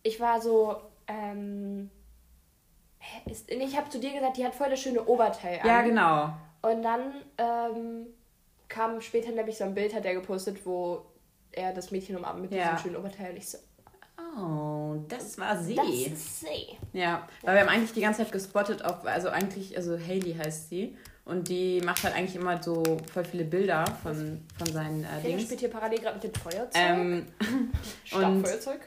ich 0.05 0.21
war 0.21 0.41
so, 0.41 0.77
ähm, 1.09 1.91
ist, 3.27 3.51
ich 3.51 3.77
habe 3.77 3.89
zu 3.91 3.99
dir 3.99 4.13
gesagt, 4.13 4.37
die 4.37 4.45
hat 4.45 4.55
voll 4.55 4.71
das 4.71 4.81
schöne 4.81 5.05
Oberteil 5.05 5.59
an. 5.61 5.67
Ja, 5.67 5.83
genau. 5.83 6.33
Und 6.63 6.83
dann 6.83 7.15
ähm, 7.39 8.07
kam 8.69 9.01
später 9.01 9.33
nämlich 9.33 9.59
so 9.59 9.65
ein 9.65 9.75
Bild, 9.75 9.95
hat 9.95 10.05
er 10.05 10.15
gepostet, 10.15 10.65
wo 10.65 11.03
er 11.53 11.73
das 11.73 11.91
Mädchen 11.91 12.17
umarmt 12.17 12.43
mit 12.43 12.53
Ja. 12.53 12.63
diesem 12.73 12.79
schönen 12.79 12.97
Oberteil. 12.97 13.31
Und 13.31 13.37
ich 13.39 13.51
so, 13.51 13.59
Oh, 14.39 14.97
das 15.09 15.39
war 15.39 15.61
sie. 15.63 15.75
das 15.75 15.89
ist 15.89 16.41
sie. 16.41 16.77
Ja, 16.93 17.29
weil 17.43 17.55
wir 17.55 17.61
haben 17.63 17.69
eigentlich 17.69 17.93
die 17.93 18.01
ganze 18.01 18.23
Zeit 18.23 18.33
gespottet 18.33 18.85
auf, 18.85 19.05
also 19.05 19.29
eigentlich, 19.29 19.77
also 19.77 19.99
Hailey 19.99 20.35
heißt 20.35 20.69
sie. 20.69 20.97
Und 21.31 21.49
die 21.49 21.81
macht 21.83 22.03
halt 22.03 22.17
eigentlich 22.17 22.35
immer 22.35 22.61
so 22.61 22.83
voll 23.13 23.25
viele 23.25 23.45
Bilder 23.45 23.85
von, 24.03 24.41
von 24.59 24.73
seinen 24.73 25.05
äh, 25.05 25.23
Dings. 25.23 25.43
spielt 25.43 25.61
hier 25.61 25.69
parallel 25.69 26.01
gerade 26.01 26.15
mit 26.15 26.25
dem 26.25 26.35
Feuerzeug. 26.35 26.73
Ähm, 26.75 27.27
Stabfeuerzeug. 28.05 28.81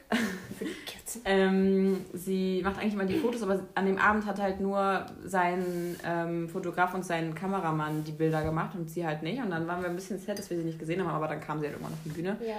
Für 0.57 0.65
die 0.65 0.73
Kerzen. 0.85 1.21
ähm, 1.23 2.05
sie 2.11 2.61
macht 2.61 2.79
eigentlich 2.79 2.95
immer 2.95 3.05
die 3.05 3.19
Fotos, 3.19 3.43
aber 3.43 3.61
an 3.75 3.85
dem 3.85 3.97
Abend 3.97 4.25
hat 4.25 4.41
halt 4.41 4.59
nur 4.59 5.05
sein 5.23 5.95
ähm, 6.05 6.49
Fotograf 6.49 6.93
und 6.93 7.05
sein 7.05 7.33
Kameramann 7.33 8.03
die 8.03 8.11
Bilder 8.11 8.43
gemacht 8.43 8.75
und 8.75 8.89
sie 8.89 9.05
halt 9.05 9.23
nicht. 9.23 9.41
Und 9.41 9.51
dann 9.51 9.65
waren 9.67 9.81
wir 9.81 9.89
ein 9.89 9.95
bisschen 9.95 10.19
sad, 10.19 10.37
dass 10.37 10.49
wir 10.49 10.57
sie 10.57 10.65
nicht 10.65 10.79
gesehen 10.79 11.01
haben, 11.01 11.15
aber 11.15 11.29
dann 11.29 11.39
kam 11.39 11.59
sie 11.59 11.67
halt 11.67 11.75
irgendwann 11.75 11.93
auf 11.93 12.03
die 12.03 12.09
Bühne. 12.09 12.35
Ja. 12.45 12.55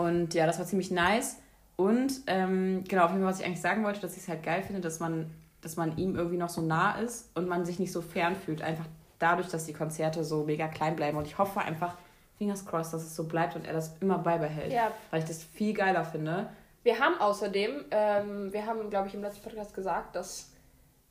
Und 0.00 0.34
ja, 0.34 0.46
das 0.46 0.60
war 0.60 0.66
ziemlich 0.66 0.92
nice. 0.92 1.38
Und 1.76 2.12
ähm, 2.28 2.84
genau, 2.88 3.04
auf 3.04 3.10
jeden 3.10 3.22
Fall, 3.22 3.32
was 3.32 3.40
ich 3.40 3.46
eigentlich 3.46 3.60
sagen 3.60 3.84
wollte, 3.84 4.00
dass 4.00 4.16
ich 4.16 4.22
es 4.22 4.28
halt 4.28 4.42
geil 4.42 4.62
finde, 4.62 4.80
dass 4.80 5.00
man, 5.00 5.30
dass 5.60 5.76
man 5.76 5.96
ihm 5.98 6.14
irgendwie 6.16 6.36
noch 6.36 6.48
so 6.48 6.60
nah 6.60 6.98
ist 7.00 7.30
und 7.36 7.48
man 7.48 7.64
sich 7.64 7.78
nicht 7.78 7.92
so 7.92 8.00
fern 8.00 8.36
fühlt. 8.36 8.62
Einfach 8.62 8.86
dadurch, 9.18 9.48
dass 9.48 9.66
die 9.66 9.72
Konzerte 9.72 10.22
so 10.24 10.44
mega 10.44 10.68
klein 10.68 10.94
bleiben. 10.96 11.18
Und 11.18 11.26
ich 11.26 11.38
hoffe 11.38 11.60
einfach, 11.60 11.96
fingers 12.38 12.66
crossed, 12.66 12.92
dass 12.94 13.02
es 13.02 13.14
so 13.16 13.24
bleibt 13.24 13.56
und 13.56 13.64
er 13.66 13.72
das 13.72 13.96
immer 14.00 14.18
beibehält. 14.18 14.72
Ja. 14.72 14.92
Weil 15.10 15.20
ich 15.20 15.26
das 15.28 15.42
viel 15.42 15.72
geiler 15.72 16.04
finde. 16.04 16.48
Wir 16.82 16.98
haben 16.98 17.18
außerdem, 17.18 17.84
ähm, 17.90 18.52
wir 18.52 18.66
haben, 18.66 18.90
glaube 18.90 19.08
ich, 19.08 19.14
im 19.14 19.22
letzten 19.22 19.42
Podcast 19.42 19.74
gesagt, 19.74 20.16
dass 20.16 20.50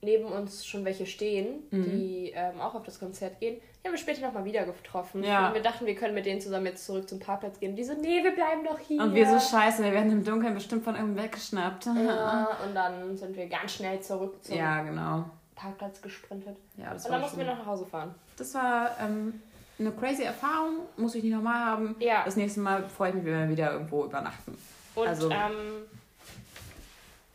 neben 0.02 0.26
uns 0.26 0.66
schon 0.66 0.86
welche 0.86 1.06
stehen, 1.06 1.64
Mhm. 1.72 1.84
die 1.86 2.32
ähm, 2.36 2.60
auch 2.62 2.76
auf 2.76 2.84
das 2.84 3.00
Konzert 3.00 3.40
gehen. 3.40 3.58
Die 3.84 3.90
haben 3.90 3.96
wir 3.96 4.00
später 4.00 4.22
nochmal 4.22 4.46
wieder 4.46 4.64
getroffen. 4.64 5.24
Ja. 5.26 5.48
Und 5.50 5.56
wir 5.56 5.62
dachten, 5.62 5.86
wir 5.86 5.96
können 5.96 6.14
mit 6.14 6.26
denen 6.26 6.40
zusammen 6.40 6.68
jetzt 6.68 6.86
zurück 6.86 7.10
zum 7.10 7.20
Parkplatz 7.20 7.60
gehen. 7.60 7.76
Die 7.76 7.84
so, 7.84 7.94
nee, 7.94 8.24
wir 8.24 8.34
bleiben 8.34 8.64
doch 8.64 8.80
hier. 8.80 9.02
Und 9.02 9.14
wir 9.14 9.28
so 9.28 9.38
scheiße, 9.38 9.84
wir 9.84 9.92
werden 9.92 10.10
im 10.10 10.24
Dunkeln 10.24 10.54
bestimmt 10.54 10.86
von 10.86 10.96
irgendwem 10.96 11.26
weggeschnappt. 11.26 11.88
Ja, 11.88 12.48
und 12.66 12.74
dann 12.74 13.18
sind 13.18 13.36
wir 13.36 13.48
ganz 13.48 13.74
schnell 13.74 14.00
zurück 14.00 14.42
zum 14.42 14.56
Ja, 14.56 14.82
genau. 14.84 15.26
Parkplatz 15.56 16.02
gesprintet. 16.02 16.56
Ja, 16.78 16.94
das 16.94 17.04
Und 17.06 17.12
war 17.12 17.18
dann 17.18 17.22
mussten 17.24 17.40
wir 17.40 17.46
noch 17.46 17.58
nach 17.58 17.66
Hause 17.66 17.86
fahren. 17.86 18.16
Das 18.38 18.54
war 18.56 18.92
ähm, 19.02 19.42
eine 19.78 19.92
crazy 19.92 20.24
Erfahrung, 20.24 20.78
muss 20.96 21.16
ich 21.16 21.24
nicht 21.24 21.34
nochmal 21.34 21.66
haben. 21.66 21.96
Ja. 22.00 22.24
Das 22.24 22.38
nächste 22.38 22.62
Mal 22.62 22.84
freue 22.88 23.10
ich 23.10 23.16
mich, 23.16 23.26
wenn 23.26 23.34
wir 23.34 23.50
wieder 23.50 23.74
irgendwo 23.74 24.06
übernachten. 24.06 24.58
Und 24.96 25.08
Also- 25.08 25.30
ähm, 25.30 25.84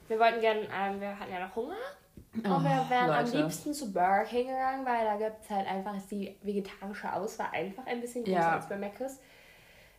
wir 0.09 0.19
wollten 0.19 0.41
gerne, 0.41 0.61
ähm, 0.61 0.99
wir 0.99 1.11
hatten 1.21 1.31
ja 1.31 1.47
noch 1.47 1.55
Hunger. 1.55 1.75
Und 2.45 2.65
wir 2.65 2.87
wären 2.89 3.09
Leute. 3.09 3.37
am 3.37 3.43
liebsten 3.43 3.75
zu 3.75 3.93
Burger 3.93 4.25
King 4.25 4.49
gegangen, 4.49 4.85
weil 4.85 5.05
da 5.05 5.17
gibt 5.17 5.45
es 5.45 5.51
halt 5.51 5.67
einfach, 5.67 5.97
ist 5.97 6.11
die 6.11 6.37
vegetarische 6.43 7.13
Auswahl 7.13 7.49
einfach 7.53 7.87
ein 7.87 8.01
bisschen 8.01 8.25
größer 8.25 8.39
ja. 8.39 8.57
als 8.57 8.69
bei 8.69 8.77
Mc's. 8.77 9.21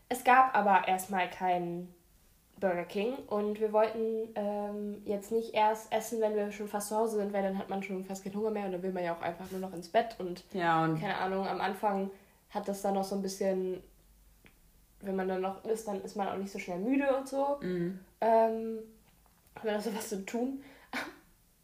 Es 0.10 0.24
gab 0.24 0.56
aber 0.56 0.88
erstmal 0.88 1.30
keinen 1.30 1.94
Burger 2.60 2.86
King 2.86 3.14
und 3.28 3.60
wir 3.60 3.72
wollten 3.72 4.30
ähm, 4.36 5.02
jetzt 5.06 5.32
nicht 5.32 5.54
erst 5.54 5.92
essen, 5.94 6.20
wenn 6.20 6.36
wir 6.36 6.52
schon 6.52 6.68
fast 6.68 6.90
zu 6.90 6.96
Hause 6.96 7.18
sind, 7.18 7.32
weil 7.32 7.44
dann 7.44 7.58
hat 7.58 7.70
man 7.70 7.82
schon 7.84 8.04
fast 8.04 8.24
keinen 8.24 8.36
Hunger 8.36 8.52
mehr 8.52 8.66
und 8.66 8.74
dann 8.74 8.84
will 8.84 8.92
man 8.92 9.04
ja 9.04 9.16
auch 9.16 9.22
einfach 9.22 9.50
nur 9.52 9.60
noch 9.60 9.74
ins 9.74 9.90
Bett 9.90 10.16
und, 10.20 10.44
ja, 10.54 10.84
und 10.84 11.00
keine 11.00 11.16
Ahnung, 11.18 11.48
am 11.48 11.62
Anfang 11.62 12.10
hat 12.50 12.68
das 12.68 12.82
dann 12.82 12.96
noch 12.96 13.04
so 13.04 13.16
ein 13.16 13.22
bisschen, 13.22 13.82
wenn 15.02 15.16
man 15.16 15.28
dann 15.28 15.42
noch 15.42 15.64
isst, 15.66 15.88
dann 15.88 16.02
ist 16.02 16.16
man 16.16 16.28
auch 16.28 16.38
nicht 16.38 16.52
so 16.52 16.60
schnell 16.60 16.80
müde 16.80 17.16
und 17.16 17.28
so. 17.28 17.60
Mhm. 17.62 18.00
Ähm, 18.22 18.80
wir 19.64 19.74
noch 19.74 19.82
so 19.82 19.96
was 19.96 20.10
zu 20.10 20.26
tun. 20.26 20.64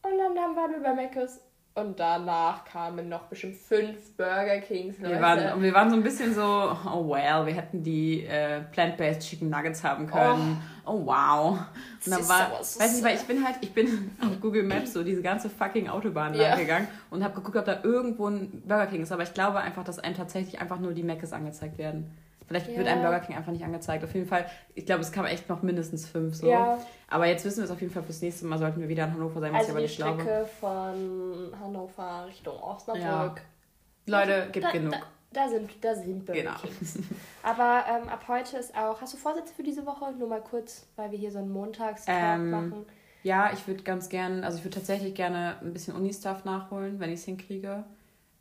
Und 0.06 0.18
dann 0.18 0.56
waren 0.56 0.70
wir 0.70 0.80
bei 0.80 0.94
Mc's 0.94 1.40
und 1.74 2.00
danach 2.00 2.64
kamen 2.64 3.08
noch 3.08 3.24
bestimmt 3.24 3.56
fünf 3.56 4.16
Burger 4.16 4.60
Kings. 4.60 4.98
Wir 4.98 5.20
waren, 5.20 5.62
wir 5.62 5.74
waren 5.74 5.90
so 5.90 5.96
ein 5.96 6.02
bisschen 6.02 6.34
so, 6.34 6.42
oh 6.42 7.10
well, 7.10 7.44
wir 7.44 7.52
hätten 7.52 7.82
die 7.82 8.24
äh, 8.24 8.62
Plant-Based 8.72 9.20
Chicken 9.20 9.50
Nuggets 9.50 9.84
haben 9.84 10.06
können. 10.06 10.62
Oh, 10.86 10.92
oh 10.92 11.06
wow. 11.06 11.58
Und 12.04 12.12
dann 12.12 12.26
war, 12.28 12.52
weiß 12.60 12.92
nicht, 12.94 13.04
weil 13.04 13.16
ich 13.16 13.24
bin 13.24 13.44
halt, 13.44 13.56
ich 13.60 13.74
bin 13.74 14.10
auf 14.22 14.40
Google 14.40 14.62
Maps 14.62 14.94
so 14.94 15.04
diese 15.04 15.20
ganze 15.20 15.50
fucking 15.50 15.88
Autobahn 15.88 16.34
yeah. 16.34 16.50
lang 16.50 16.60
gegangen 16.60 16.88
und 17.10 17.22
habe 17.22 17.34
geguckt, 17.34 17.56
ob 17.58 17.66
da 17.66 17.80
irgendwo 17.82 18.28
ein 18.28 18.62
Burger 18.66 18.86
King 18.86 19.02
ist. 19.02 19.12
Aber 19.12 19.24
ich 19.24 19.34
glaube 19.34 19.58
einfach, 19.58 19.84
dass 19.84 19.98
einem 19.98 20.16
tatsächlich 20.16 20.60
einfach 20.60 20.78
nur 20.78 20.94
die 20.94 21.02
Mc's 21.02 21.34
angezeigt 21.34 21.76
werden. 21.76 22.10
Vielleicht 22.46 22.68
ja. 22.68 22.76
wird 22.76 22.86
ein 22.86 23.02
Burger 23.02 23.20
King 23.20 23.36
einfach 23.36 23.52
nicht 23.52 23.64
angezeigt. 23.64 24.04
Auf 24.04 24.14
jeden 24.14 24.26
Fall, 24.26 24.46
ich 24.74 24.86
glaube, 24.86 25.00
es 25.00 25.10
kam 25.10 25.24
echt 25.24 25.48
noch 25.48 25.62
mindestens 25.62 26.06
fünf 26.06 26.36
so. 26.36 26.48
Ja. 26.48 26.78
Aber 27.08 27.26
jetzt 27.26 27.44
wissen 27.44 27.58
wir 27.58 27.64
es 27.64 27.70
auf 27.70 27.80
jeden 27.80 27.92
Fall 27.92 28.02
fürs 28.02 28.22
nächste 28.22 28.46
Mal, 28.46 28.58
sollten 28.58 28.80
wir 28.80 28.88
wieder 28.88 29.04
in 29.04 29.14
Hannover 29.14 29.40
sein, 29.40 29.52
was 29.52 29.68
also 29.68 29.70
ich 29.70 29.74
aber 29.74 29.80
nicht 29.82 29.96
glaube. 29.96 30.16
die 30.16 30.22
Strecke 30.22 30.46
von 30.60 31.52
Hannover 31.60 32.26
Richtung 32.28 32.62
Osnabrück. 32.62 33.02
Ja. 33.02 33.34
Leute, 34.06 34.48
gibt 34.52 34.64
da, 34.64 34.70
genug. 34.70 34.92
Da, 34.92 35.00
da, 35.32 35.48
sind, 35.48 35.70
da 35.80 35.94
sind 35.94 36.24
Burger 36.24 36.40
genau. 36.40 36.56
Kings. 36.58 36.98
Aber 37.42 37.84
ähm, 37.88 38.08
ab 38.08 38.24
heute 38.28 38.58
ist 38.58 38.76
auch. 38.76 39.00
Hast 39.00 39.14
du 39.14 39.18
Vorsätze 39.18 39.52
für 39.54 39.64
diese 39.64 39.84
Woche? 39.84 40.12
Nur 40.12 40.28
mal 40.28 40.40
kurz, 40.40 40.86
weil 40.94 41.10
wir 41.10 41.18
hier 41.18 41.32
so 41.32 41.38
einen 41.38 41.50
Montagstalk 41.50 42.38
ähm, 42.38 42.50
machen. 42.50 42.86
Ja, 43.24 43.50
ich 43.52 43.66
würde 43.66 43.82
ganz 43.82 44.08
gern, 44.08 44.44
also 44.44 44.58
ich 44.58 44.64
würde 44.64 44.76
tatsächlich 44.76 45.16
gerne 45.16 45.56
ein 45.60 45.72
bisschen 45.72 45.96
Uni-Stuff 45.96 46.44
nachholen, 46.44 47.00
wenn 47.00 47.10
ich 47.10 47.18
es 47.18 47.24
hinkriege. 47.24 47.82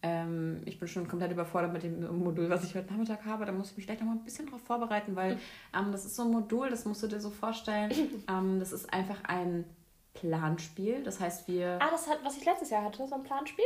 Ähm, 0.05 0.61
ich 0.65 0.77
bin 0.77 0.87
schon 0.87 1.07
komplett 1.07 1.31
überfordert 1.31 1.73
mit 1.73 1.81
dem 1.81 2.19
Modul, 2.19 2.47
was 2.47 2.63
ich 2.63 2.75
heute 2.75 2.91
Nachmittag 2.91 3.25
habe. 3.25 3.45
Da 3.45 3.51
muss 3.51 3.71
ich 3.71 3.77
mich 3.77 3.87
gleich 3.87 3.99
noch 3.99 4.05
mal 4.05 4.13
ein 4.13 4.23
bisschen 4.23 4.45
darauf 4.45 4.61
vorbereiten, 4.61 5.15
weil 5.15 5.39
ähm, 5.75 5.91
das 5.91 6.05
ist 6.05 6.15
so 6.15 6.21
ein 6.21 6.29
Modul, 6.29 6.69
das 6.69 6.85
musst 6.85 7.01
du 7.01 7.07
dir 7.07 7.19
so 7.19 7.31
vorstellen. 7.31 7.91
Ähm, 8.27 8.59
das 8.59 8.71
ist 8.71 8.91
einfach 8.91 9.23
ein 9.25 9.65
Planspiel. 10.13 11.03
Das 11.03 11.19
heißt, 11.19 11.47
wir. 11.47 11.77
Ah, 11.79 11.91
das 11.91 12.07
hat, 12.09 12.19
was 12.23 12.37
ich 12.37 12.45
letztes 12.45 12.69
Jahr 12.69 12.83
hatte, 12.83 13.05
so 13.07 13.15
ein 13.15 13.23
Planspiel? 13.23 13.65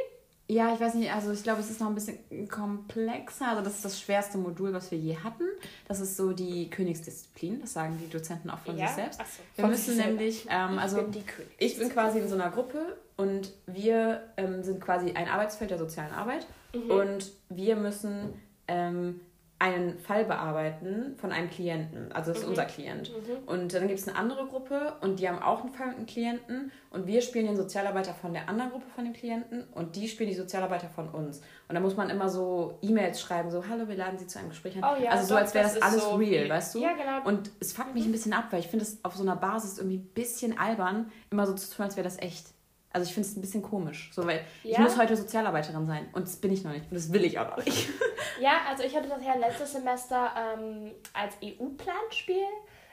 Ja, 0.51 0.74
ich 0.74 0.79
weiß 0.79 0.96
nicht, 0.96 1.13
also 1.13 1.32
ich 1.32 1.44
glaube, 1.44 1.60
es 1.60 1.70
ist 1.70 1.79
noch 1.79 1.88
ein 1.88 1.94
bisschen 1.94 2.18
komplexer. 2.50 3.50
Also 3.50 3.62
das 3.62 3.75
ist 3.75 3.86
das 3.86 4.01
schwerste 4.01 4.39
Modul, 4.39 4.74
was 4.74 4.89
wir 4.89 4.98
je 4.98 5.15
hatten. 5.15 5.44
Das 5.88 6.00
ist 6.00 6.18
so 6.18 6.34
die 6.34 6.72
Königsdisziplin, 6.72 7.62
das 7.62 7.74
sagen 7.74 8.00
die 8.03 8.10
Dozenten 8.10 8.50
auch 8.50 8.58
von 8.58 8.75
ja? 8.75 8.88
sich 8.88 8.96
selbst. 8.96 9.20
So, 9.20 9.62
wir 9.62 9.68
müssen 9.68 9.98
nämlich, 9.98 10.48
ähm, 10.50 10.79
also 10.79 11.01
ich 11.01 11.06
bin, 11.06 11.24
ich 11.60 11.77
bin, 11.77 11.89
quasi 11.89 12.18
in 12.18 12.27
so 12.27 12.34
einer 12.34 12.50
Gruppe 12.50 12.98
und 13.15 13.53
wir 13.68 14.24
ähm, 14.38 14.63
sind 14.63 14.82
quasi 14.82 15.12
ein 15.12 15.27
Arbeitsfeld 15.27 15.70
der 15.70 15.77
sozialen 15.77 16.13
Arbeit 16.13 16.48
mhm. 16.74 16.89
und 16.89 17.32
wir 17.50 17.75
müssen 17.75 18.34
ähm, 18.68 19.22
einen 19.60 20.00
Fall 20.00 20.24
bearbeiten 20.24 21.16
von 21.18 21.34
einem 21.34 21.50
Klienten. 21.50 22.13
Also 22.13 22.32
das 22.32 22.39
ist 22.39 22.44
mhm. 22.46 22.51
unser 22.51 22.66
Klient. 22.66 23.12
Mhm. 23.12 23.48
Und 23.48 23.74
dann 23.74 23.88
gibt 23.88 24.00
es 24.00 24.08
eine 24.08 24.18
andere 24.18 24.48
Gruppe 24.48 24.94
und 25.01 25.20
die 25.20 25.28
haben 25.28 25.39
auch 25.39 25.62
einen 25.62 25.74
Fall 25.74 25.88
mit 25.88 25.98
einem 25.98 26.06
Klienten 26.06 26.72
und 26.92 27.08
wir 27.08 27.22
spielen 27.22 27.46
den 27.46 27.58
Sozialarbeiter 27.58 28.13
von 28.13 28.32
der 28.32 28.48
anderen 28.48 28.72
Gruppe 28.72 28.86
von 28.96 29.04
dem 29.04 29.13
Klienten 29.13 29.66
und 29.74 29.98
die 29.98 30.08
spielen 30.08 30.30
die 30.30 30.36
Sozialarbeiter 30.36 30.88
von 30.88 31.10
uns. 31.10 31.42
Und 31.68 31.75
da 31.75 31.82
muss 31.82 31.98
man 31.98 32.10
immer 32.10 32.30
so 32.30 32.80
E-Mails 32.82 33.20
schreiben, 33.20 33.51
so 33.51 33.68
hallo, 33.68 33.89
wir 33.89 33.98
laden 33.98 34.18
Sie 34.18 34.28
zu 34.28 34.39
einem 34.39 34.50
Gespräch 34.50 34.78
ein. 34.78 34.84
Oh, 34.84 35.04
ja, 35.04 35.12
also 35.12 35.28
so, 35.28 35.36
als 35.36 35.54
wäre 35.54 35.66
das, 35.66 35.74
das 35.74 35.84
alles 35.84 36.04
so 36.04 36.16
real, 36.16 36.42
viel. 36.44 36.50
weißt 36.50 36.75
du? 36.75 36.80
Ja, 36.80 36.94
genau. 36.94 37.28
Und 37.28 37.51
es 37.60 37.74
fuckt 37.74 37.94
mich 37.94 38.04
mhm. 38.04 38.10
ein 38.10 38.13
bisschen 38.13 38.34
ab, 38.34 38.46
weil 38.51 38.62
ich 38.62 38.68
finde 38.68 38.86
es 38.86 39.04
auf 39.04 39.16
so 39.16 39.24
einer 39.24 39.36
Basis 39.36 39.78
irgendwie 39.78 39.98
ein 39.98 40.10
bisschen 40.13 40.58
albern, 40.58 41.12
immer 41.32 41.46
so 41.46 41.54
zu 41.54 41.70
tun, 41.75 41.84
als 41.84 41.98
wäre 41.98 42.06
das 42.06 42.18
echt. 42.20 42.54
Also 42.91 43.08
ich 43.08 43.13
finde 43.13 43.29
es 43.29 43.36
ein 43.36 43.41
bisschen 43.41 43.62
komisch, 43.62 44.10
so 44.13 44.25
weil 44.25 44.41
ja. 44.63 44.72
ich 44.72 44.79
muss 44.79 44.98
heute 44.98 45.15
Sozialarbeiterin 45.15 45.86
sein 45.86 46.10
und 46.13 46.24
das 46.24 46.38
bin 46.38 46.51
ich 46.51 46.63
noch 46.63 46.72
nicht 46.72 46.86
und 46.89 46.96
das 46.96 47.13
will 47.13 47.24
ich 47.24 47.38
auch 47.38 47.55
noch 47.55 47.63
nicht. 47.63 47.88
ja, 48.41 48.62
also 48.67 48.84
ich 48.84 48.96
hatte 48.96 49.08
das 49.08 49.24
ja 49.24 49.36
letztes 49.36 49.74
Semester 49.74 50.31
ähm, 50.36 50.91
als 51.13 51.36
EU-Planspiel. 51.43 52.48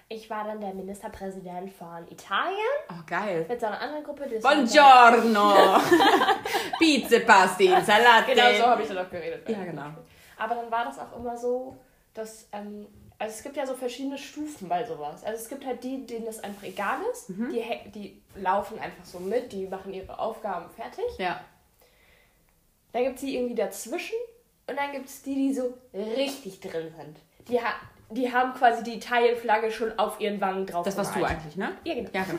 Ich 0.08 0.28
war 0.30 0.44
dann 0.44 0.60
der 0.60 0.74
Ministerpräsident 0.74 1.72
von 1.72 2.06
Italien. 2.10 2.56
Oh, 2.90 3.02
geil. 3.06 3.46
Mit 3.48 3.58
so 3.58 3.66
einer 3.66 3.80
anderen 3.80 4.04
Gruppe. 4.04 4.28
Buongiorno! 4.40 5.80
Pizza, 6.78 7.20
Pasti, 7.20 7.68
Salate. 7.68 8.34
Genau 8.34 8.52
so 8.56 8.66
habe 8.66 8.82
ich 8.82 8.88
dann 8.88 8.98
auch 8.98 9.10
geredet. 9.10 9.48
Ja, 9.48 9.64
genau. 9.64 9.86
Aber 10.38 10.54
dann 10.54 10.70
war 10.70 10.84
das 10.84 10.98
auch 10.98 11.16
immer 11.18 11.36
so, 11.36 11.76
dass 12.14 12.48
ähm, 12.52 12.86
also 13.18 13.34
es 13.34 13.42
gibt 13.42 13.56
ja 13.56 13.66
so 13.66 13.74
verschiedene 13.74 14.18
Stufen 14.18 14.68
bei 14.68 14.84
sowas. 14.84 15.24
Also 15.24 15.42
es 15.42 15.48
gibt 15.48 15.64
halt 15.64 15.82
die, 15.82 16.06
denen 16.06 16.26
das 16.26 16.42
einfach 16.44 16.64
egal 16.64 16.98
ist. 17.12 17.30
Mhm. 17.30 17.48
Die, 17.50 17.90
die 17.90 18.22
laufen 18.46 18.78
einfach 18.78 19.04
so 19.04 19.18
mit, 19.18 19.52
die 19.52 19.66
machen 19.66 19.92
ihre 19.92 20.18
Aufgaben 20.18 20.70
fertig. 20.70 21.04
Ja. 21.18 21.40
Dann 22.92 23.02
gibt 23.02 23.16
es 23.16 23.22
die 23.22 23.34
irgendwie 23.36 23.56
dazwischen 23.56 24.16
und 24.68 24.76
dann 24.76 24.92
gibt 24.92 25.08
es 25.08 25.22
die, 25.22 25.34
die 25.34 25.52
so 25.52 25.74
richtig 25.92 26.60
drin 26.60 26.94
sind. 26.96 27.18
Die, 27.48 27.60
ha 27.60 27.74
die 28.08 28.32
haben 28.32 28.54
quasi 28.54 28.84
die 28.84 29.00
Teilflagge 29.00 29.72
schon 29.72 29.98
auf 29.98 30.20
ihren 30.20 30.40
Wangen 30.40 30.64
drauf. 30.64 30.84
Das 30.84 30.96
warst 30.96 31.16
du 31.16 31.24
eigentlich, 31.24 31.56
ne? 31.56 31.72
Ja, 31.82 31.94
genau. 31.94 32.10
Ja, 32.12 32.22
genau. 32.24 32.38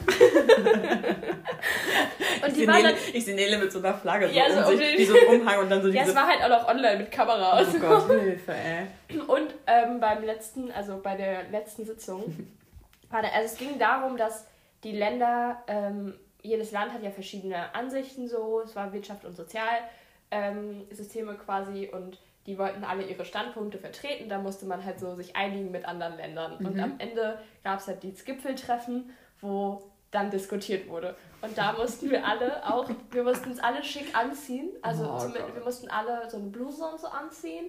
und 2.42 2.48
ich 2.48 2.54
die 2.54 2.68
waren 2.68 2.84
dann, 2.84 2.96
Ich 3.12 3.26
sehe 3.26 3.36
Nele 3.36 3.58
mit 3.58 3.70
so 3.70 3.80
einer 3.80 3.94
Flagge 3.94 4.30
so 4.30 4.34
ja, 4.34 4.64
so 4.64 4.72
um 4.72 4.78
sich, 4.78 5.08
so 5.08 5.18
Umhang 5.30 5.60
und 5.60 5.70
dann 5.70 5.82
so 5.82 5.90
Ja, 5.90 6.04
es 6.04 6.16
war 6.16 6.26
halt 6.26 6.42
auch 6.42 6.50
noch 6.50 6.70
online 6.70 7.00
mit 7.00 7.12
Kamera. 7.12 7.62
Oh 7.62 7.80
Gott, 7.80 8.10
Hilfe, 8.10 8.54
ey. 8.54 8.88
Und 9.28 9.54
ähm, 9.68 10.00
beim 10.00 10.24
letzten, 10.24 10.72
also 10.72 11.02
bei 11.04 11.18
der 11.18 11.50
letzten 11.50 11.86
Sitzung, 11.86 12.24
war 13.10 13.22
da, 13.22 13.28
also 13.28 13.54
es 13.54 13.58
ging 13.58 13.78
darum, 13.78 14.16
dass 14.16 14.46
die 14.84 14.92
Länder, 14.94 15.64
ähm, 15.68 16.14
jedes 16.42 16.72
Land 16.72 16.94
hat 16.94 17.04
ja 17.04 17.12
verschiedene 17.12 17.74
Ansichten 17.76 18.28
so, 18.28 18.62
es 18.62 18.76
war 18.76 18.94
Wirtschaft 18.94 19.26
und 19.26 19.36
Sozialsysteme 19.36 21.32
ähm, 21.32 21.38
quasi 21.38 21.90
und 21.92 22.20
die 22.46 22.58
wollten 22.58 22.84
alle 22.84 23.04
ihre 23.04 23.26
Standpunkte 23.26 23.78
vertreten. 23.78 24.30
Da 24.30 24.40
musste 24.40 24.66
man 24.66 24.84
halt 24.86 25.00
so 25.00 25.14
sich 25.16 25.36
einigen 25.36 25.70
mit 25.70 25.86
anderen 25.86 26.16
Ländern. 26.16 26.58
Mhm. 26.60 26.66
Und 26.66 26.80
am 26.80 26.96
Ende 26.98 27.40
gab 27.64 27.80
es 27.80 27.88
halt 27.88 28.04
dieses 28.04 28.24
Gipfeltreffen, 28.24 29.10
wo 29.42 29.92
dann 30.12 30.32
diskutiert 30.32 30.88
wurde. 30.88 31.18
Und 31.42 31.58
da 31.58 31.74
mussten 31.74 32.10
wir 32.10 32.26
alle 32.26 32.66
auch, 32.66 32.90
wir 33.12 33.24
mussten 33.24 33.52
uns 33.52 33.60
alle 33.60 33.84
schick 33.84 34.18
anziehen. 34.18 34.70
Also 34.82 35.04
oh, 35.04 35.34
wir 35.34 35.64
mussten 35.64 35.90
alle 35.90 36.30
so 36.30 36.38
eine 36.38 36.48
Bluse 36.48 36.86
und 36.86 37.00
so 37.00 37.08
anziehen. 37.08 37.66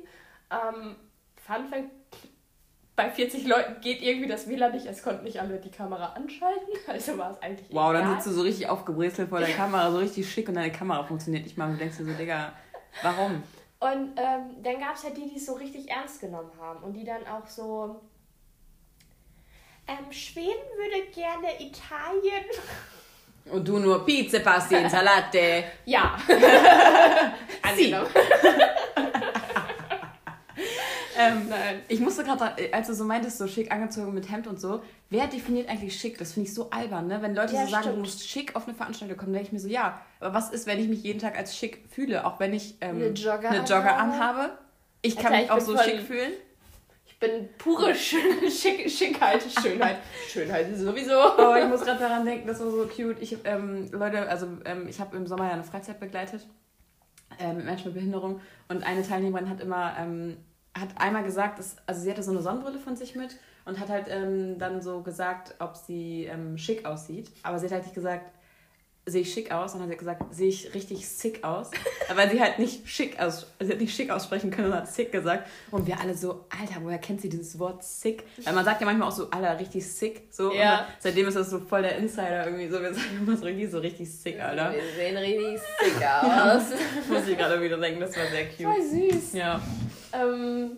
Ähm, 0.51 0.95
Fun 1.37 1.67
Fact, 1.67 1.91
bei 2.99 3.09
40 3.09 3.47
Leuten 3.47 3.81
geht 3.81 4.03
irgendwie 4.03 4.29
das 4.29 4.49
WLAN 4.49 4.73
nicht, 4.73 4.85
es 4.87 5.05
konnten 5.05 5.23
nicht 5.23 5.41
alle 5.41 5.57
die 5.59 5.71
Kamera 5.71 6.15
anschalten. 6.15 6.67
Also 6.89 7.17
war 7.17 7.31
es 7.31 7.41
eigentlich 7.41 7.69
Wow, 7.71 7.91
egal. 7.91 7.95
dann 8.03 8.15
sitzt 8.15 8.27
du 8.27 8.33
so 8.33 8.43
richtig 8.43 8.69
aufgebrezelt 8.69 9.29
vor 9.29 9.39
der 9.39 9.51
Kamera, 9.55 9.91
so 9.93 9.99
richtig 9.99 10.29
schick 10.31 10.49
und 10.49 10.57
deine 10.57 10.73
Kamera 10.73 11.05
funktioniert 11.05 11.45
nicht 11.45 11.57
mal. 11.57 11.67
Und 11.67 11.75
du 11.75 11.79
denkst 11.79 11.97
dir 11.99 12.05
so, 12.07 12.13
Digga, 12.13 12.53
warum? 13.03 13.43
Und 13.79 14.19
ähm, 14.19 14.63
dann 14.65 14.81
gab 14.81 14.97
es 14.97 15.05
halt 15.05 15.17
die, 15.17 15.29
die 15.31 15.37
es 15.37 15.47
so 15.47 15.53
richtig 15.55 15.89
ernst 15.89 16.21
genommen 16.21 16.51
haben 16.61 16.83
und 16.83 16.93
die 16.95 17.05
dann 17.05 17.25
auch 17.29 17.47
so. 17.47 18.01
Ähm, 19.87 20.11
Schweden 20.13 20.69
würde 20.77 21.07
gerne 21.15 21.55
Italien. 21.61 22.45
Und 23.51 23.67
du 23.67 23.79
nur 23.79 24.05
Pizza, 24.05 24.41
Pasti, 24.41 24.75
Insalate. 24.75 25.65
ja. 25.87 26.19
Angenommen. 27.63 28.09
Ähm, 31.19 31.49
Nein. 31.49 31.83
Ich 31.89 32.01
musste 32.01 32.23
gerade, 32.23 32.55
als 32.73 32.87
du 32.87 32.95
so 32.95 33.05
meintest, 33.05 33.39
so 33.39 33.49
schick 33.49 33.73
angezogen 33.73 34.15
mit 34.15 34.31
Hemd 34.31 34.47
und 34.47 34.61
so, 34.61 34.83
wer 35.11 35.27
definiert 35.27 35.69
eigentlich 35.69 35.99
schick? 35.99 36.17
Das 36.19 36.33
finde 36.33 36.49
ich 36.49 36.55
so 36.55 36.71
albern, 36.71 37.09
ne? 37.09 37.21
Wenn 37.21 37.35
Leute 37.35 37.55
ja, 37.55 37.65
so 37.65 37.71
sagen, 37.71 37.83
stimmt. 37.83 37.97
du 37.97 38.01
musst 38.01 38.29
schick 38.29 38.55
auf 38.55 38.67
eine 38.67 38.77
Veranstaltung 38.77 39.17
kommen, 39.17 39.33
denke 39.33 39.49
ich 39.49 39.53
mir 39.53 39.59
so, 39.59 39.69
ja, 39.69 40.01
aber 40.21 40.33
was 40.33 40.51
ist, 40.51 40.67
wenn 40.67 40.79
ich 40.79 40.89
mich 40.89 41.03
jeden 41.03 41.19
Tag 41.19 41.37
als 41.37 41.57
schick 41.57 41.85
fühle? 41.91 42.25
Auch 42.25 42.39
wenn 42.39 42.55
ich 42.55 42.77
ähm, 42.81 42.97
eine 42.97 43.09
Jogger, 43.09 43.51
eine 43.51 43.61
Jogger 43.61 43.97
anhabe? 43.97 44.59
Ich 45.03 45.17
kann 45.17 45.33
Alter, 45.33 45.41
mich 45.41 45.51
auch 45.51 45.61
so 45.61 45.77
schick 45.79 46.03
fühlen. 46.03 46.33
Ich 47.07 47.19
bin 47.19 47.49
pure 47.59 47.95
Schick, 47.97 48.89
Schickheit, 48.89 49.43
Schönheit. 49.61 49.99
Schönheit 50.29 50.77
sowieso. 50.77 51.19
Aber 51.19 51.61
ich 51.61 51.69
muss 51.69 51.81
gerade 51.81 51.99
daran 51.99 52.25
denken, 52.25 52.47
das 52.47 52.61
war 52.61 52.71
so 52.71 52.87
cute. 52.87 53.21
Ich, 53.21 53.37
ähm, 53.45 53.91
Leute, 53.91 54.29
also 54.29 54.47
ähm, 54.65 54.87
ich 54.89 55.01
habe 55.01 55.17
im 55.17 55.27
Sommer 55.27 55.47
ja 55.47 55.53
eine 55.55 55.65
Freizeit 55.65 55.99
begleitet 55.99 56.47
äh, 57.41 57.53
mit 57.53 57.65
Menschen 57.65 57.87
mit 57.87 57.95
Behinderung 57.95 58.41
und 58.69 58.85
eine 58.85 59.03
Teilnehmerin 59.03 59.49
hat 59.49 59.61
immer 59.61 59.97
ähm, 59.99 60.37
hat 60.81 60.89
einmal 60.97 61.25
gesagt, 61.25 61.59
dass, 61.59 61.77
also 61.87 62.01
sie 62.01 62.11
hatte 62.11 62.23
so 62.23 62.31
eine 62.31 62.41
Sonnenbrille 62.43 62.79
von 62.79 62.97
sich 62.97 63.15
mit 63.15 63.37
und 63.65 63.79
hat 63.79 63.89
halt 63.89 64.07
ähm, 64.09 64.59
dann 64.59 64.81
so 64.81 65.03
gesagt, 65.03 65.55
ob 65.59 65.77
sie 65.77 66.25
ähm, 66.25 66.57
schick 66.59 66.85
aussieht. 66.85 67.31
Aber 67.43 67.59
sie 67.59 67.67
hat 67.67 67.73
halt 67.73 67.85
nicht 67.85 67.95
gesagt, 67.95 68.33
sehe 69.11 69.23
ich 69.23 69.33
schick 69.33 69.51
aus, 69.53 69.73
sondern 69.73 69.89
sie 69.89 69.93
hat 69.95 69.99
gesagt, 69.99 70.35
sehe 70.35 70.49
ich 70.49 70.75
richtig 70.75 71.09
sick 71.09 71.43
aus. 71.43 71.71
Weil 72.15 72.31
sie 72.31 72.41
halt 72.41 72.59
nicht 72.59 72.87
schick 72.89 73.19
aus, 73.19 73.47
sie 73.61 73.73
hat 73.73 73.81
nicht 73.81 73.95
schick 73.95 74.11
aussprechen 74.11 74.51
können 74.51 74.69
und 74.69 74.75
hat 74.75 74.89
sick 74.89 75.13
gesagt. 75.13 75.49
Und 75.71 75.87
wir 75.87 75.99
alle 75.99 76.15
so, 76.15 76.45
Alter, 76.51 76.83
woher 76.83 76.99
kennt 76.99 77.21
sie 77.21 77.29
dieses 77.29 77.59
Wort 77.59 77.83
sick? 77.83 78.25
Weil 78.45 78.53
man 78.55 78.65
sagt 78.67 78.81
ja 78.81 78.87
manchmal 78.87 79.09
auch 79.09 79.13
so, 79.13 79.31
Alter, 79.31 79.59
richtig 79.59 79.87
sick. 79.91 80.29
So. 80.31 80.53
Ja. 80.53 80.87
Seitdem 80.99 81.27
ist 81.29 81.37
das 81.37 81.49
so 81.51 81.59
voll 81.61 81.83
der 81.83 81.97
Insider 81.97 82.45
irgendwie 82.47 82.69
so. 82.69 82.81
Wir 82.83 82.93
sagen 82.93 83.07
immer 83.21 83.37
so 83.37 83.45
richtig, 83.45 83.71
so 83.71 83.79
richtig 83.79 84.11
sick, 84.15 84.39
Alter. 84.41 84.73
Wir 84.73 84.83
sehen 84.95 85.17
richtig 85.17 85.61
sick 85.81 86.07
aus. 86.07 86.63
Muss 87.09 87.27
ich 87.29 87.37
gerade 87.39 87.61
wieder 87.63 87.79
denken, 87.79 88.01
das 88.01 88.17
war 88.17 88.27
sehr 88.27 88.47
Voll 88.47 88.75
cute. 88.75 89.13
süß. 89.13 89.33
Ja. 89.35 89.61
Ähm, 90.13 90.77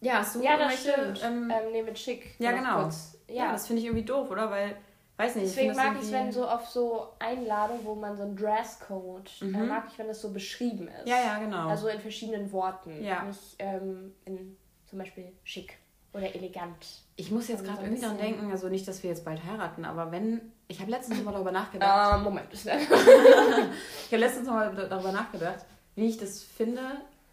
Ja, 0.00 0.24
du 0.32 0.40
ja, 0.42 0.56
das 0.56 0.80
stimmt. 0.80 1.20
Ähm, 1.24 1.50
Ähm, 1.50 1.72
nee, 1.72 1.82
mit 1.82 1.98
schick. 1.98 2.34
ja, 2.38 2.52
genau. 2.52 2.82
kurz. 2.82 3.16
ja. 3.28 3.46
Ja, 3.46 3.52
das 3.52 3.66
finde 3.66 3.80
ich 3.80 3.86
irgendwie 3.86 4.04
doof, 4.04 4.30
oder? 4.30 4.50
Weil, 4.50 4.76
weiß 5.16 5.36
nicht. 5.36 5.46
deswegen 5.48 5.70
ich 5.70 5.76
mag 5.76 5.92
das 5.94 5.98
ich 6.02 6.06
es, 6.06 6.12
wenn 6.12 6.18
irgendwie- 6.22 6.34
so 6.38 6.46
auf 6.48 6.66
so 6.68 7.08
Einladungen, 7.20 7.84
wo 7.84 7.94
man 7.94 8.16
so 8.16 8.24
ein 8.24 8.34
Dresscode, 8.36 9.30
äh, 9.40 9.44
Mhm. 9.44 9.68
mag 9.68 9.84
ich, 9.90 9.98
wenn 9.98 10.08
das 10.08 10.20
so 10.20 10.30
beschrieben 10.32 10.88
ist. 10.88 11.06
Ja, 11.08 11.16
ja, 11.24 11.38
genau. 11.38 11.68
Also 11.68 11.86
in 11.88 12.00
verschiedenen 12.00 12.50
Worten. 12.52 13.02
Ja. 13.02 13.22
Nicht 13.22 13.56
ähm, 13.60 14.14
in 14.24 14.56
zum 14.86 14.98
Beispiel 14.98 15.32
schick 15.44 15.78
oder 16.12 16.34
elegant. 16.34 16.84
Ich 17.16 17.30
muss 17.30 17.48
jetzt 17.48 17.60
Und 17.60 17.66
gerade 17.66 17.78
so 17.78 17.84
irgendwie 17.84 18.00
bisschen- 18.02 18.18
denken, 18.18 18.50
also 18.50 18.68
nicht, 18.68 18.86
dass 18.88 19.02
wir 19.02 19.10
jetzt 19.10 19.24
bald 19.24 19.42
heiraten, 19.44 19.84
aber 19.84 20.10
wenn. 20.12 20.52
Ich 20.68 20.80
habe 20.80 20.90
letztens 20.90 21.22
mal 21.22 21.32
darüber 21.32 21.52
nachgedacht. 21.52 21.90
Ah, 21.90 22.18
Moment. 22.18 22.48
Ich 22.52 22.66
habe 22.66 24.16
letztens 24.16 24.48
mal 24.48 24.74
darüber 24.88 25.12
nachgedacht, 25.12 25.64
wie 25.94 26.06
ich 26.08 26.18
das 26.18 26.42
finde, 26.42 26.80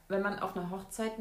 wenn 0.09 0.21
man 0.21 0.39
auf 0.39 0.55
einer 0.55 0.69
Hochzeit. 0.69 1.11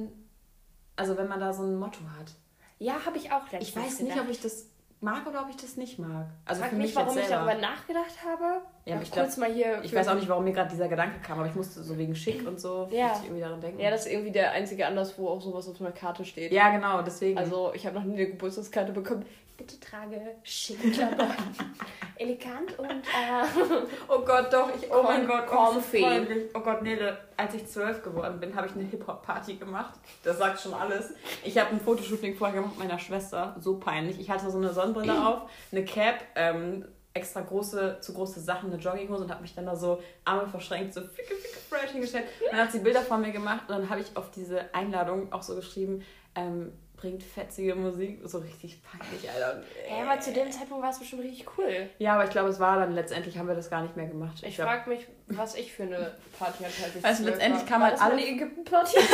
Also 0.96 1.16
wenn 1.16 1.28
man 1.28 1.38
da 1.38 1.52
so 1.52 1.62
ein 1.62 1.76
Motto 1.78 2.00
hat. 2.18 2.32
ja, 2.80 2.94
habe 3.06 3.16
ich 3.18 3.30
auch 3.30 3.42
letztens 3.52 3.68
Ich 3.68 3.76
weiß 3.76 4.00
nicht, 4.00 4.20
ob 4.20 4.28
ich 4.28 4.40
das 4.40 4.66
mag 5.00 5.24
oder 5.28 5.42
ob 5.42 5.48
ich 5.50 5.56
das 5.56 5.76
nicht 5.76 6.00
mag. 6.00 6.26
Also 6.44 6.60
Frag 6.60 6.70
für 6.70 6.76
mich, 6.76 6.86
mich 6.88 6.96
warum 6.96 7.16
ich 7.16 7.26
darüber 7.28 7.54
nachgedacht 7.54 8.16
habe. 8.26 8.62
Ja, 8.84 9.00
ich 9.00 9.12
glaub- 9.12 9.26
kurz 9.26 9.36
mal 9.36 9.52
hier. 9.52 9.80
Ich 9.84 9.94
weiß 9.94 10.08
auch 10.08 10.16
nicht, 10.16 10.28
warum 10.28 10.42
mir 10.42 10.52
gerade 10.52 10.70
dieser 10.70 10.88
Gedanke 10.88 11.20
kam, 11.20 11.38
aber 11.38 11.46
ich 11.48 11.54
musste 11.54 11.84
so 11.84 11.96
wegen 11.96 12.16
schick 12.16 12.44
und 12.48 12.58
so 12.58 12.88
Ja. 12.90 13.12
ich 13.16 13.22
irgendwie 13.24 13.42
daran 13.42 13.60
denken. 13.60 13.78
Ja, 13.78 13.90
das 13.90 14.06
ist 14.06 14.12
irgendwie 14.12 14.32
der 14.32 14.50
einzige 14.52 14.86
Anlass, 14.88 15.16
wo 15.16 15.28
auch 15.28 15.40
sowas 15.40 15.68
auf 15.68 15.80
einer 15.80 15.92
Karte 15.92 16.24
steht. 16.24 16.50
ja 16.50 16.70
genau, 16.70 17.02
deswegen. 17.02 17.38
Also 17.38 17.70
ich 17.74 17.86
habe 17.86 17.94
noch 17.94 18.04
nie 18.04 18.14
eine 18.14 18.26
Geburtstagskarte 18.26 18.90
bekommen. 18.92 19.24
Bitte 19.58 19.80
trage 19.80 20.36
schicke 20.44 20.92
Klamotten. 20.92 21.34
Elegant 22.16 22.78
und 22.78 22.88
äh, 22.88 23.44
oh 24.08 24.20
Gott, 24.20 24.52
doch, 24.52 24.70
ich, 24.74 24.88
oh 24.88 25.02
mein 25.02 25.26
Gott, 25.26 25.48
comfy. 25.48 26.06
Oh 26.54 26.60
Gott, 26.60 26.82
Nele, 26.82 27.18
als 27.36 27.54
ich 27.54 27.66
zwölf 27.66 28.00
geworden 28.04 28.38
bin, 28.38 28.54
habe 28.54 28.68
ich 28.68 28.74
eine 28.74 28.84
Hip-Hop-Party 28.84 29.56
gemacht. 29.56 29.98
Das 30.22 30.38
sagt 30.38 30.60
schon 30.60 30.74
alles. 30.74 31.12
Ich 31.42 31.58
habe 31.58 31.70
ein 31.70 31.80
Fotoshooting 31.80 32.36
vorher 32.36 32.54
gemacht 32.54 32.78
mit 32.78 32.86
meiner 32.86 33.00
Schwester. 33.00 33.56
So 33.58 33.80
peinlich. 33.80 34.20
Ich 34.20 34.30
hatte 34.30 34.48
so 34.48 34.58
eine 34.58 34.72
Sonnenbrille 34.72 35.12
auf, 35.26 35.50
eine 35.72 35.84
Cap, 35.84 36.22
ähm, 36.36 36.84
extra 37.12 37.40
große, 37.40 37.98
zu 38.00 38.14
große 38.14 38.38
Sachen, 38.38 38.72
eine 38.72 38.80
Jogginghose 38.80 39.24
und 39.24 39.30
habe 39.30 39.42
mich 39.42 39.56
dann 39.56 39.66
da 39.66 39.74
so 39.74 40.00
Arme 40.24 40.46
verschränkt, 40.46 40.94
so 40.94 41.00
ficke, 41.00 41.34
ficke, 41.34 41.58
fresh 41.68 41.90
hingestellt. 41.90 42.26
Und 42.44 42.52
dann 42.52 42.60
hat 42.60 42.70
sie 42.70 42.78
Bilder 42.78 43.00
von 43.00 43.20
mir 43.20 43.32
gemacht 43.32 43.62
und 43.68 43.76
dann 43.76 43.90
habe 43.90 44.02
ich 44.02 44.16
auf 44.16 44.30
diese 44.30 44.72
Einladung 44.72 45.32
auch 45.32 45.42
so 45.42 45.56
geschrieben, 45.56 46.04
ähm, 46.36 46.72
bringt 47.00 47.22
fetzige 47.22 47.74
Musik. 47.74 48.20
So 48.24 48.38
richtig 48.38 48.80
peinlich, 48.82 49.30
Alter. 49.30 49.62
ja, 49.88 50.02
aber 50.10 50.20
zu 50.20 50.32
dem 50.32 50.50
Zeitpunkt 50.50 50.82
war 50.82 50.90
es 50.90 50.98
bestimmt 50.98 51.22
richtig 51.22 51.46
cool. 51.56 51.88
Ja, 51.98 52.14
aber 52.14 52.24
ich 52.24 52.30
glaube, 52.30 52.48
es 52.48 52.58
war 52.60 52.76
dann 52.78 52.92
letztendlich, 52.92 53.38
haben 53.38 53.48
wir 53.48 53.54
das 53.54 53.70
gar 53.70 53.82
nicht 53.82 53.96
mehr 53.96 54.06
gemacht. 54.06 54.38
Ich 54.42 54.56
glaub- 54.56 54.68
frage 54.68 54.90
mich, 54.90 55.06
was 55.28 55.54
ich 55.54 55.72
für 55.72 55.84
eine 55.84 56.12
Party 56.38 56.64
hatte. 56.64 56.82
Als 56.84 56.96
ich 56.96 57.04
Also 57.04 57.24
letztendlich 57.24 57.62
war. 57.62 57.68
kam 57.68 57.80
War 57.82 57.90
halt 57.90 58.02
alle- 58.02 58.26
Ägypten-Party. 58.26 58.96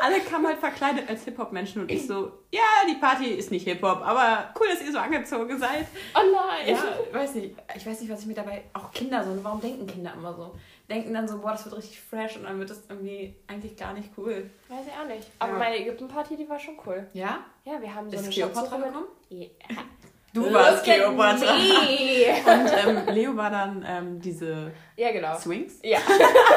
alle 0.00 0.20
kamen 0.20 0.46
halt 0.46 0.58
verkleidet 0.58 1.08
als 1.08 1.24
Hip-Hop-Menschen 1.24 1.82
und 1.82 1.90
ich 1.90 2.06
so, 2.06 2.32
ja, 2.52 2.60
die 2.88 2.94
Party 3.00 3.26
ist 3.26 3.50
nicht 3.50 3.64
Hip-Hop, 3.66 4.02
aber 4.02 4.52
cool, 4.60 4.66
dass 4.68 4.82
ihr 4.82 4.92
so 4.92 4.98
angezogen 4.98 5.58
seid. 5.58 5.86
Oh 6.14 6.18
nein. 6.18 6.74
Ja, 6.74 6.78
ich 7.08 7.14
weiß 7.14 7.34
nicht, 7.36 7.54
ich 7.76 7.86
weiß 7.86 8.00
nicht, 8.00 8.10
was 8.12 8.20
ich 8.20 8.26
mir 8.26 8.34
dabei, 8.34 8.62
auch 8.74 8.90
Kinder 8.92 9.22
so, 9.24 9.30
warum 9.42 9.60
denken 9.60 9.86
Kinder 9.86 10.12
immer 10.14 10.34
so? 10.34 10.54
Denken 10.90 11.14
dann 11.14 11.26
so, 11.26 11.38
boah, 11.38 11.52
das 11.52 11.64
wird 11.64 11.76
richtig 11.78 11.98
fresh 12.00 12.36
und 12.36 12.44
dann 12.44 12.58
wird 12.58 12.68
das 12.68 12.82
irgendwie 12.88 13.34
eigentlich 13.46 13.74
gar 13.76 13.94
nicht 13.94 14.10
cool. 14.18 14.50
Weiß 14.68 14.84
ich 14.86 14.92
auch 14.92 15.06
nicht. 15.08 15.28
Aber 15.38 15.52
Ja. 15.52 15.58
meine 15.58 15.78
Ägypten-Party, 15.78 16.36
die 16.36 16.46
war 16.48 16.58
schon 16.60 16.74
cool. 16.86 17.06
Ja? 17.14 17.38
Ja, 17.64 17.80
wir 17.80 17.94
haben 17.94 18.10
so 18.10 18.16
Ist 18.16 18.24
eine 18.24 18.32
Kleopatra 18.32 18.76
gekommen? 18.76 19.06
Ja. 19.30 19.46
Du 20.34 20.52
warst 20.52 20.78
at 20.78 20.84
Kleopatra. 20.96 21.54
me. 21.54 22.34
Und 22.44 23.06
ähm, 23.08 23.14
Leo 23.14 23.36
war 23.36 23.50
dann 23.50 23.84
ähm, 23.88 24.20
diese 24.20 24.72
Ja, 24.96 25.10
genau. 25.12 25.38
Swings. 25.38 25.78
Ja. 25.82 26.00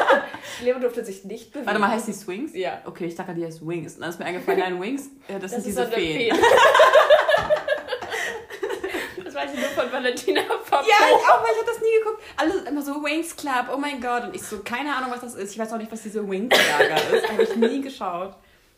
Leo 0.62 0.78
durfte 0.78 1.04
sich 1.04 1.24
nicht 1.24 1.52
bewegen. 1.52 1.66
Warte 1.66 1.78
mal, 1.80 1.88
heißt 1.90 2.08
die 2.08 2.12
Swings? 2.12 2.54
Ja. 2.54 2.82
Okay, 2.84 3.06
ich 3.06 3.14
dachte, 3.14 3.34
die 3.34 3.46
heißt 3.46 3.66
Wings. 3.66 3.94
Und 3.94 4.00
dann 4.02 4.10
ist 4.10 4.18
mir 4.18 4.26
eingefallen, 4.26 4.58
nein, 4.60 4.80
Wings, 4.80 5.06
äh, 5.28 5.38
das, 5.38 5.42
Das 5.42 5.50
sind 5.52 5.58
ist 5.60 5.66
diese 5.68 5.86
so 5.86 5.92
eine 5.92 5.94
Feen. 5.94 6.34
Fee. 6.34 6.42
das 9.24 9.34
weiß 9.34 9.54
ich 9.54 9.60
nur 9.60 9.68
von 9.70 9.87
Valentina 10.02 10.42
Papa. 10.42 10.80
Ja, 10.86 11.06
ich 11.08 11.28
auch, 11.28 11.42
weil 11.42 11.52
ich 11.52 11.58
habe 11.58 11.66
das 11.66 11.80
nie 11.80 11.98
geguckt. 11.98 12.22
Alle 12.36 12.68
immer 12.68 12.82
so 12.82 13.02
Wings 13.02 13.36
Club, 13.36 13.66
oh 13.74 13.76
mein 13.78 14.00
Gott. 14.00 14.24
Und 14.24 14.34
ich 14.34 14.42
so, 14.42 14.60
keine 14.60 14.94
Ahnung, 14.94 15.10
was 15.10 15.20
das 15.20 15.34
ist. 15.34 15.52
Ich 15.52 15.58
weiß 15.58 15.72
auch 15.72 15.78
nicht, 15.78 15.90
was 15.90 16.02
diese 16.02 16.28
Wings-Saga 16.28 16.96
ist. 16.96 17.28
Habe 17.32 17.42
ich 17.42 17.56
nie 17.56 17.80
geschaut. 17.80 18.34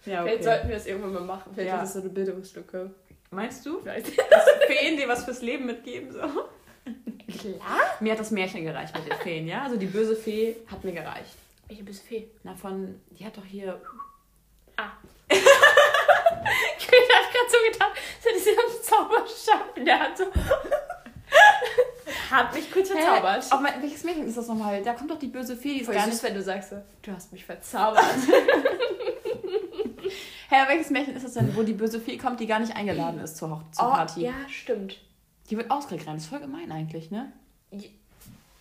Ja, 0.07 0.23
Vielleicht 0.23 0.37
okay. 0.37 0.43
sollten 0.45 0.69
wir 0.69 0.77
das 0.77 0.87
irgendwann 0.87 1.13
mal 1.13 1.23
machen. 1.23 1.53
Vielleicht 1.55 1.69
Ja. 1.69 1.77
ist 1.77 1.83
das 1.83 1.93
so 1.95 2.01
eine 2.01 2.09
Bildungslücke. 2.09 2.91
Meinst 3.31 3.65
du? 3.67 3.81
Vielleicht. 3.81 4.19
Dass 4.19 4.45
Feen 4.67 4.97
dir 4.97 5.09
was 5.09 5.25
fürs 5.25 5.43
Leben 5.43 5.67
mitgeben? 5.67 6.11
So? 6.13 6.19
Klar. 6.19 7.81
Mir 8.01 8.13
hat 8.13 8.19
das 8.21 8.31
Märchen 8.31 8.65
gereicht 8.65 8.95
mit 8.97 9.07
den 9.07 9.19
Feen, 9.19 9.47
ja? 9.47 9.63
Also 9.63 9.77
die 9.77 9.87
böse 9.87 10.17
Fee 10.17 10.57
hat 10.71 10.83
mir 10.83 10.93
gereicht. 10.93 11.37
Welche 11.69 11.85
bist 11.85 12.03
Fee? 12.05 12.29
Na, 12.43 12.55
von, 12.57 13.01
die 13.11 13.25
hat 13.25 13.37
doch 13.37 13.45
hier... 13.45 13.81
Ah. 14.77 14.89
ich 15.31 15.39
hab 15.39 17.33
gerade 17.33 17.49
so 17.49 17.59
getan, 17.71 17.89
so 18.21 18.29
diese 18.35 18.83
Zauberstab 18.83 19.77
in 19.77 19.85
der 19.85 20.01
Hand 20.01 20.19
so. 20.19 20.25
Hat 22.31 22.55
mich 22.55 22.71
kurz 22.73 22.91
verzaubert. 22.91 23.45
Hä? 23.45 23.55
Auf 23.55 23.61
mein, 23.61 23.83
welches 23.83 24.05
Märchen 24.05 24.27
ist 24.27 24.37
das 24.37 24.49
nochmal? 24.49 24.83
Da 24.83 24.95
kommt 24.95 25.11
doch 25.11 25.19
die 25.19 25.27
böse 25.27 25.57
Fee, 25.57 25.75
die 25.75 25.81
ist 25.81 25.87
Voll 25.87 25.95
gar 25.95 26.05
süß, 26.05 26.15
nicht... 26.15 26.23
wenn 26.23 26.35
du 26.35 26.43
sagst, 26.43 26.73
du 27.03 27.13
hast 27.13 27.33
mich 27.33 27.45
verzaubert. 27.45 28.05
Hä, 30.49 30.57
welches 30.67 30.91
Märchen 30.91 31.15
ist 31.15 31.25
das 31.25 31.35
denn, 31.35 31.55
wo 31.55 31.63
die 31.63 31.73
böse 31.73 32.01
Fee 32.01 32.17
kommt, 32.17 32.41
die 32.41 32.47
gar 32.47 32.59
nicht 32.59 32.75
eingeladen 32.75 33.21
ist 33.21 33.37
zur, 33.37 33.51
Hoch 33.51 33.63
zur 33.73 33.91
Party? 33.91 34.21
Oh, 34.21 34.25
ja, 34.25 34.49
stimmt. 34.49 34.97
Die 35.49 35.57
wird 35.57 35.71
ausgegrenzt. 35.71 36.09
Das 36.09 36.23
ist 36.25 36.29
voll 36.29 36.41
gemein 36.41 36.71
eigentlich, 36.73 37.11
ne? 37.11 37.33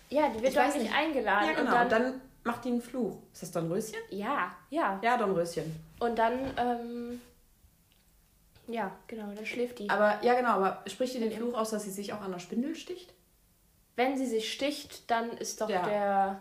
Ja, 0.09 0.29
die 0.29 0.41
wird 0.41 0.55
doch 0.55 0.75
nicht 0.75 0.93
eingeladen. 0.93 1.47
Ja, 1.47 1.53
genau. 1.53 1.75
Und 1.75 1.81
Und 1.83 1.91
dann, 1.91 2.03
dann 2.03 2.21
macht 2.43 2.65
die 2.65 2.69
einen 2.69 2.81
Fluch. 2.81 3.17
Ist 3.33 3.43
das 3.43 3.51
Dornröschen? 3.51 3.95
ja, 4.09 4.51
ja. 4.69 4.99
Ja, 5.01 5.17
Dornröschen. 5.17 5.75
Und 5.99 6.17
dann, 6.17 6.33
ähm, 6.57 7.21
ja, 8.69 8.95
genau, 9.07 9.31
dann 9.33 9.45
schläft 9.45 9.79
die. 9.79 9.89
Aber, 9.89 10.23
ja 10.23 10.33
genau, 10.35 10.49
aber 10.51 10.83
spricht 10.87 11.15
ihr 11.15 11.21
den 11.21 11.31
Fluch 11.31 11.53
aus, 11.55 11.71
dass 11.71 11.83
sie 11.83 11.91
sich 11.91 12.13
auch 12.13 12.21
an 12.21 12.31
der 12.31 12.39
Spindel 12.39 12.75
sticht? 12.75 13.13
Wenn 13.95 14.17
sie 14.17 14.25
sich 14.25 14.51
sticht, 14.53 15.09
dann 15.11 15.31
ist 15.31 15.59
doch 15.61 15.69
Ja. 15.69 15.81
der. 15.85 16.39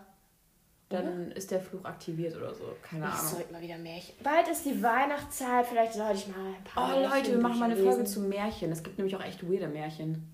Dann 0.89 1.31
ist 1.33 1.51
der 1.51 1.59
Fluch 1.61 1.85
aktiviert 1.85 2.35
oder 2.35 2.51
so. 2.55 2.63
Keine 2.81 3.05
Ich 3.05 3.11
Ahnung. 3.13 3.27
sollte 3.27 3.53
mal 3.53 3.61
wieder 3.61 3.77
Märchen. 3.77 4.15
Bald 4.23 4.47
ist 4.47 4.65
die 4.65 4.81
Weihnachtszeit, 4.81 5.67
vielleicht 5.67 5.93
sollte 5.93 6.15
ich 6.15 6.27
mal 6.27 6.47
ein 6.47 6.63
paar 6.63 6.95
Oh 6.97 7.07
Leute, 7.07 7.31
wir 7.33 7.37
machen 7.39 7.59
mal 7.59 7.69
eine 7.71 7.77
Folge 7.77 8.05
zu 8.05 8.21
Märchen. 8.21 8.71
Es 8.71 8.81
gibt 8.81 8.97
nämlich 8.97 9.15
auch 9.15 9.23
echt 9.23 9.43
weirde 9.47 9.67
Märchen. 9.67 10.27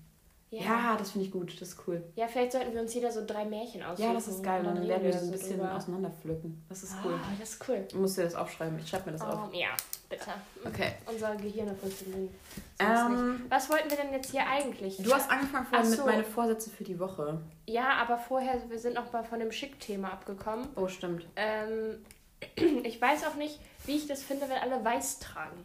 Ja. 0.50 0.62
Ja, 0.62 0.96
das 0.96 1.10
finde 1.10 1.26
ich 1.26 1.32
gut. 1.32 1.60
Das 1.60 1.68
ist 1.70 1.78
cool. 1.88 2.02
ja, 2.14 2.28
vielleicht 2.28 2.52
sollten 2.52 2.72
wir 2.72 2.80
uns 2.80 2.94
jeder 2.94 3.10
so 3.10 3.24
drei 3.26 3.44
Märchen 3.44 3.82
aussuchen. 3.82 4.06
Ja, 4.08 4.14
das 4.14 4.28
ist 4.28 4.42
geil. 4.44 4.60
und 4.60 4.66
Dann 4.66 4.76
reden 4.76 4.88
werden 4.88 5.02
wir 5.02 5.10
das 5.10 5.22
ein 5.22 5.26
so 5.26 5.32
bisschen 5.32 5.58
drüber. 5.58 5.74
auseinanderpflücken. 5.74 6.64
Das 6.68 6.82
ist 6.84 6.94
cool. 7.04 7.14
Ah, 7.14 7.32
das 7.40 7.50
ist 7.50 7.68
cool. 7.68 7.84
Du 7.90 7.98
musst 7.98 8.16
dir 8.16 8.22
das 8.22 8.34
aufschreiben. 8.36 8.78
Ich 8.78 8.88
schreibe 8.88 9.06
mir 9.06 9.12
das 9.18 9.22
auf. 9.22 9.50
Oh, 9.52 9.56
ja, 9.56 9.70
bitte. 10.08 10.30
Okay. 10.64 10.92
Unser 11.06 11.34
Gehirn 11.36 11.76
funktioniert. 11.76 12.30
Ähm, 12.78 13.44
Was 13.48 13.68
wollten 13.70 13.90
wir 13.90 13.96
denn 13.96 14.12
jetzt 14.12 14.30
hier 14.30 14.46
eigentlich? 14.46 14.98
du 14.98 15.12
hast 15.12 15.28
angefangen 15.30 15.66
vorhin 15.66 15.84
Ach 15.86 15.90
mit 15.90 15.98
so. 15.98 16.06
meine 16.06 16.24
Vorsätze 16.24 16.70
für 16.70 16.84
die 16.84 16.98
Woche. 17.00 17.40
Ja, 17.66 17.94
aber 18.00 18.16
vorher, 18.16 18.60
wir 18.70 18.78
sind 18.78 18.94
noch 18.94 19.12
mal 19.12 19.24
von 19.24 19.40
dem 19.40 19.50
Schick-Thema 19.50 20.12
abgekommen. 20.12 20.68
Oh, 20.76 20.86
stimmt. 20.86 21.26
Ähm, 21.34 22.04
ich 22.84 23.00
weiß 23.00 23.24
auch 23.26 23.34
nicht, 23.34 23.58
wie 23.86 23.96
ich 23.96 24.06
das 24.06 24.22
finde, 24.22 24.48
wenn 24.48 24.58
alle 24.58 24.84
weiß 24.84 25.18
tragen. 25.18 25.56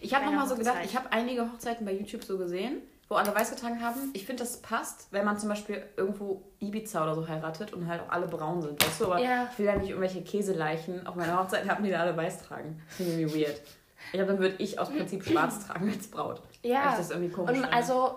Ich 0.00 0.14
habe 0.14 0.24
nochmal 0.26 0.48
so 0.48 0.56
gedacht, 0.56 0.78
ich 0.84 0.96
habe 0.96 1.12
einige 1.12 1.42
Hochzeiten 1.50 1.86
bei 1.86 1.92
YouTube 1.92 2.24
so 2.24 2.36
gesehen, 2.38 2.82
wo 3.10 3.16
alle 3.16 3.34
weiß 3.34 3.50
getragen 3.50 3.82
haben. 3.82 4.10
Ich 4.14 4.24
finde, 4.24 4.44
das 4.44 4.62
passt, 4.62 5.08
wenn 5.10 5.24
man 5.24 5.36
zum 5.38 5.48
Beispiel 5.48 5.82
irgendwo 5.96 6.42
Ibiza 6.60 7.02
oder 7.02 7.14
so 7.16 7.26
heiratet 7.28 7.72
und 7.74 7.86
halt 7.88 8.00
auch 8.02 8.08
alle 8.10 8.28
braun 8.28 8.62
sind, 8.62 8.82
weißt 8.82 9.00
du? 9.00 9.06
Aber 9.06 9.18
Ja. 9.18 9.48
ich 9.52 9.58
will 9.58 9.66
ja 9.66 9.76
nicht 9.76 9.88
irgendwelche 9.90 10.22
Käseleichen 10.22 11.06
auf 11.08 11.16
meiner 11.16 11.38
Hochzeit 11.38 11.68
haben, 11.68 11.82
die 11.84 11.90
da 11.90 12.00
alle 12.00 12.16
weiß 12.16 12.44
tragen. 12.44 12.80
Das 12.86 12.96
finde 12.96 13.12
ich 13.12 13.18
irgendwie 13.20 13.44
weird. 13.46 13.60
Ich 14.06 14.12
glaube, 14.12 14.26
dann 14.32 14.38
würde 14.38 14.54
ich 14.58 14.78
aus 14.78 14.88
Prinzip 14.90 15.24
schwarz 15.24 15.58
tragen 15.66 15.90
als 15.90 16.06
Braut. 16.06 16.40
Weil 16.62 16.70
Ja, 16.70 16.90
ich 16.92 16.98
das 16.98 17.10
irgendwie 17.10 17.30
komisch 17.32 17.50
und 17.50 17.56
finde. 17.62 17.72
also 17.72 18.14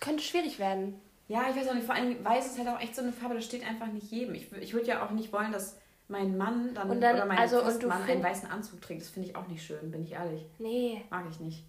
könnte 0.00 0.22
schwierig 0.22 0.58
werden. 0.58 1.00
Ja, 1.28 1.44
ich 1.50 1.56
weiß 1.56 1.68
auch 1.68 1.74
nicht, 1.74 1.86
vor 1.86 1.94
allem 1.94 2.22
weiß 2.24 2.46
ist 2.46 2.58
halt 2.58 2.68
auch 2.68 2.80
echt 2.80 2.94
so 2.94 3.02
eine 3.02 3.12
Farbe, 3.12 3.34
das 3.34 3.44
steht 3.44 3.66
einfach 3.66 3.86
nicht 3.86 4.10
jedem. 4.10 4.34
Ich, 4.34 4.52
ich 4.52 4.72
würde 4.74 4.86
ja 4.86 5.04
auch 5.04 5.10
nicht 5.10 5.32
wollen, 5.32 5.52
dass 5.52 5.76
mein 6.08 6.36
Mann 6.38 6.74
dann, 6.74 6.88
dann- 7.00 7.16
oder 7.16 7.26
mein 7.26 7.38
also, 7.38 7.60
Festmann 7.62 8.02
einen 8.02 8.22
weißen 8.22 8.50
Anzug 8.50 8.80
trägt. 8.80 9.00
Das 9.02 9.08
finde 9.08 9.28
ich 9.28 9.36
auch 9.36 9.46
nicht 9.48 9.62
schön, 9.64 9.90
bin 9.90 10.02
ich 10.04 10.12
ehrlich. 10.12 10.44
Nee, 10.58 11.04
Mag 11.10 11.24
ich 11.30 11.40
nicht. 11.40 11.64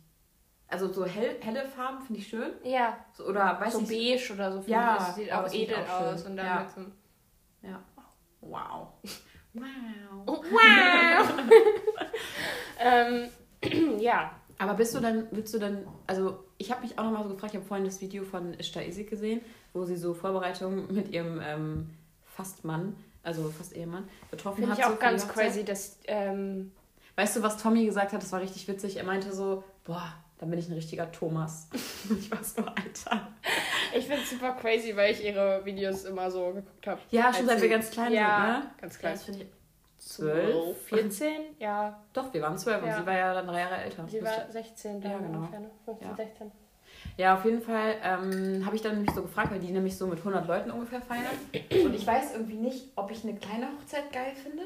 Also 0.69 0.91
so 0.93 1.05
hell, 1.05 1.36
helle 1.41 1.65
Farben 1.67 2.01
finde 2.01 2.21
ich 2.21 2.27
schön. 2.27 2.51
ja, 2.63 2.97
So, 3.13 3.25
oder 3.25 3.60
weiß 3.60 3.73
so 3.73 3.82
ich 3.82 3.88
beige 3.88 4.34
oder 4.34 4.51
so. 4.51 4.62
finde 4.62 4.71
Ja. 4.71 4.95
Das 4.97 5.15
sieht 5.15 5.29
oh, 5.32 5.36
auch 5.36 5.47
finde 5.49 5.63
edel 5.63 5.77
auch 5.77 6.01
aus. 6.01 6.23
Und 6.25 6.38
dann 6.38 6.45
Ja. 6.45 6.60
mit 6.62 6.69
so 6.71 6.82
Ja. 7.67 7.84
Wow. 8.41 8.88
Wow. 9.51 10.27
Wow! 10.51 11.29
ähm, 12.79 13.29
ja. 13.99 14.32
Aber 14.60 14.75
bist 14.75 14.93
du 14.93 14.99
dann, 14.99 15.27
willst 15.32 15.51
du 15.55 15.58
dann, 15.58 15.88
also 16.05 16.43
ich 16.60 16.71
habe 16.71 16.82
mich 16.82 16.99
auch 16.99 17.03
nochmal 17.03 17.23
so 17.23 17.29
gefragt, 17.29 17.53
ich 17.55 17.58
habe 17.60 17.67
vorhin 17.67 17.84
das 17.86 17.99
Video 17.99 18.23
von 18.23 18.53
Ishta 18.60 18.82
Isik 18.82 19.10
gesehen 19.10 19.41
wo 19.73 19.86
sie 19.86 19.95
so 19.97 20.13
Vorbereitungen 20.13 20.86
mit 20.93 21.10
ihrem 21.10 21.39
ähm, 21.43 21.89
Fastmann, 22.25 22.95
also 23.23 23.49
fast 23.49 23.75
Ehemann, 23.75 24.08
getroffen 24.32 24.58
Finde 24.58 24.71
hat. 24.71 24.79
ich 24.79 24.86
auch 24.86 24.91
so 24.91 24.95
ganz 24.97 25.27
crazy, 25.27 25.63
dass. 25.63 25.99
Ähm, 26.05 26.71
Weißt 27.15 27.36
du, 27.36 27.43
was 27.43 27.62
Tommy 27.62 27.86
gesagt 27.86 28.13
hat? 28.13 28.23
Das 28.23 28.32
war 28.32 28.39
richtig 28.39 28.65
witzig. 28.69 28.95
Er 28.95 29.03
meinte 29.03 29.34
so, 29.34 29.65
boah, 29.84 30.13
dann 30.39 30.49
bin 30.49 30.58
ich 30.60 30.67
ein 30.69 30.73
richtiger 30.73 31.12
Thomas. 31.12 31.69
ich 32.19 32.32
war 32.32 32.43
so, 32.43 32.62
Alter. 32.63 33.28
ich 33.95 34.06
finde 34.08 34.21
es 34.23 34.30
super 34.30 34.54
crazy, 34.54 34.95
weil 34.95 35.12
ich 35.13 35.23
ihre 35.23 35.63
Videos 35.65 36.06
immer 36.06 36.32
so 36.32 36.54
geguckt 36.54 36.88
habe. 36.88 37.02
Ja, 37.12 37.34
schon 37.34 37.45
seit 37.45 37.62
wir 37.62 37.69
ganz 37.69 37.91
klein 37.91 38.13
ja, 38.13 38.62
sind, 38.62 38.65
ne? 38.65 38.71
Ganz 38.82 38.99
klein. 38.99 39.13
Das 39.13 39.23
finde 39.23 39.39
ich 39.43 39.47
zwölf. 39.97 40.78
14? 40.88 41.32
Ja. 41.60 42.02
Doch, 42.13 42.34
wir 42.34 42.41
waren 42.41 42.58
zwölf 42.58 42.84
Ja. 42.84 42.95
und 42.95 43.02
sie 43.02 43.06
war 43.06 43.17
ja 43.17 43.34
dann 43.34 43.47
drei 43.47 43.60
Jahre 43.60 43.78
älter. 43.78 44.08
Sie 44.08 44.23
war 44.23 44.49
16 44.49 45.02
da 45.02 45.10
Ja, 45.10 45.17
genau. 45.19 45.39
ungefähr, 45.39 45.60
ne? 45.60 45.69
15, 45.86 46.08
Ja. 46.08 46.15
16. 46.15 46.52
Ja, 47.17 47.36
auf 47.36 47.45
jeden 47.45 47.62
Fall 47.62 47.95
ähm, 48.02 48.65
habe 48.65 48.75
ich 48.75 48.82
dann 48.82 48.95
nämlich 48.95 49.13
so 49.13 49.21
gefragt, 49.21 49.52
weil 49.52 49.60
die 49.60 49.71
nämlich 49.71 49.97
so 49.97 50.08
mit 50.08 50.19
100 50.19 50.47
Leuten 50.47 50.71
ungefähr 50.71 51.02
feiern. 51.02 51.25
Und 51.86 51.93
ich 51.93 52.08
weiß 52.08 52.34
irgendwie 52.34 52.56
nicht, 52.56 52.88
ob 52.95 53.12
ich 53.12 53.23
eine 53.23 53.36
kleine 53.36 53.67
Hochzeit 53.67 54.12
geil 54.12 54.34
finde 54.41 54.63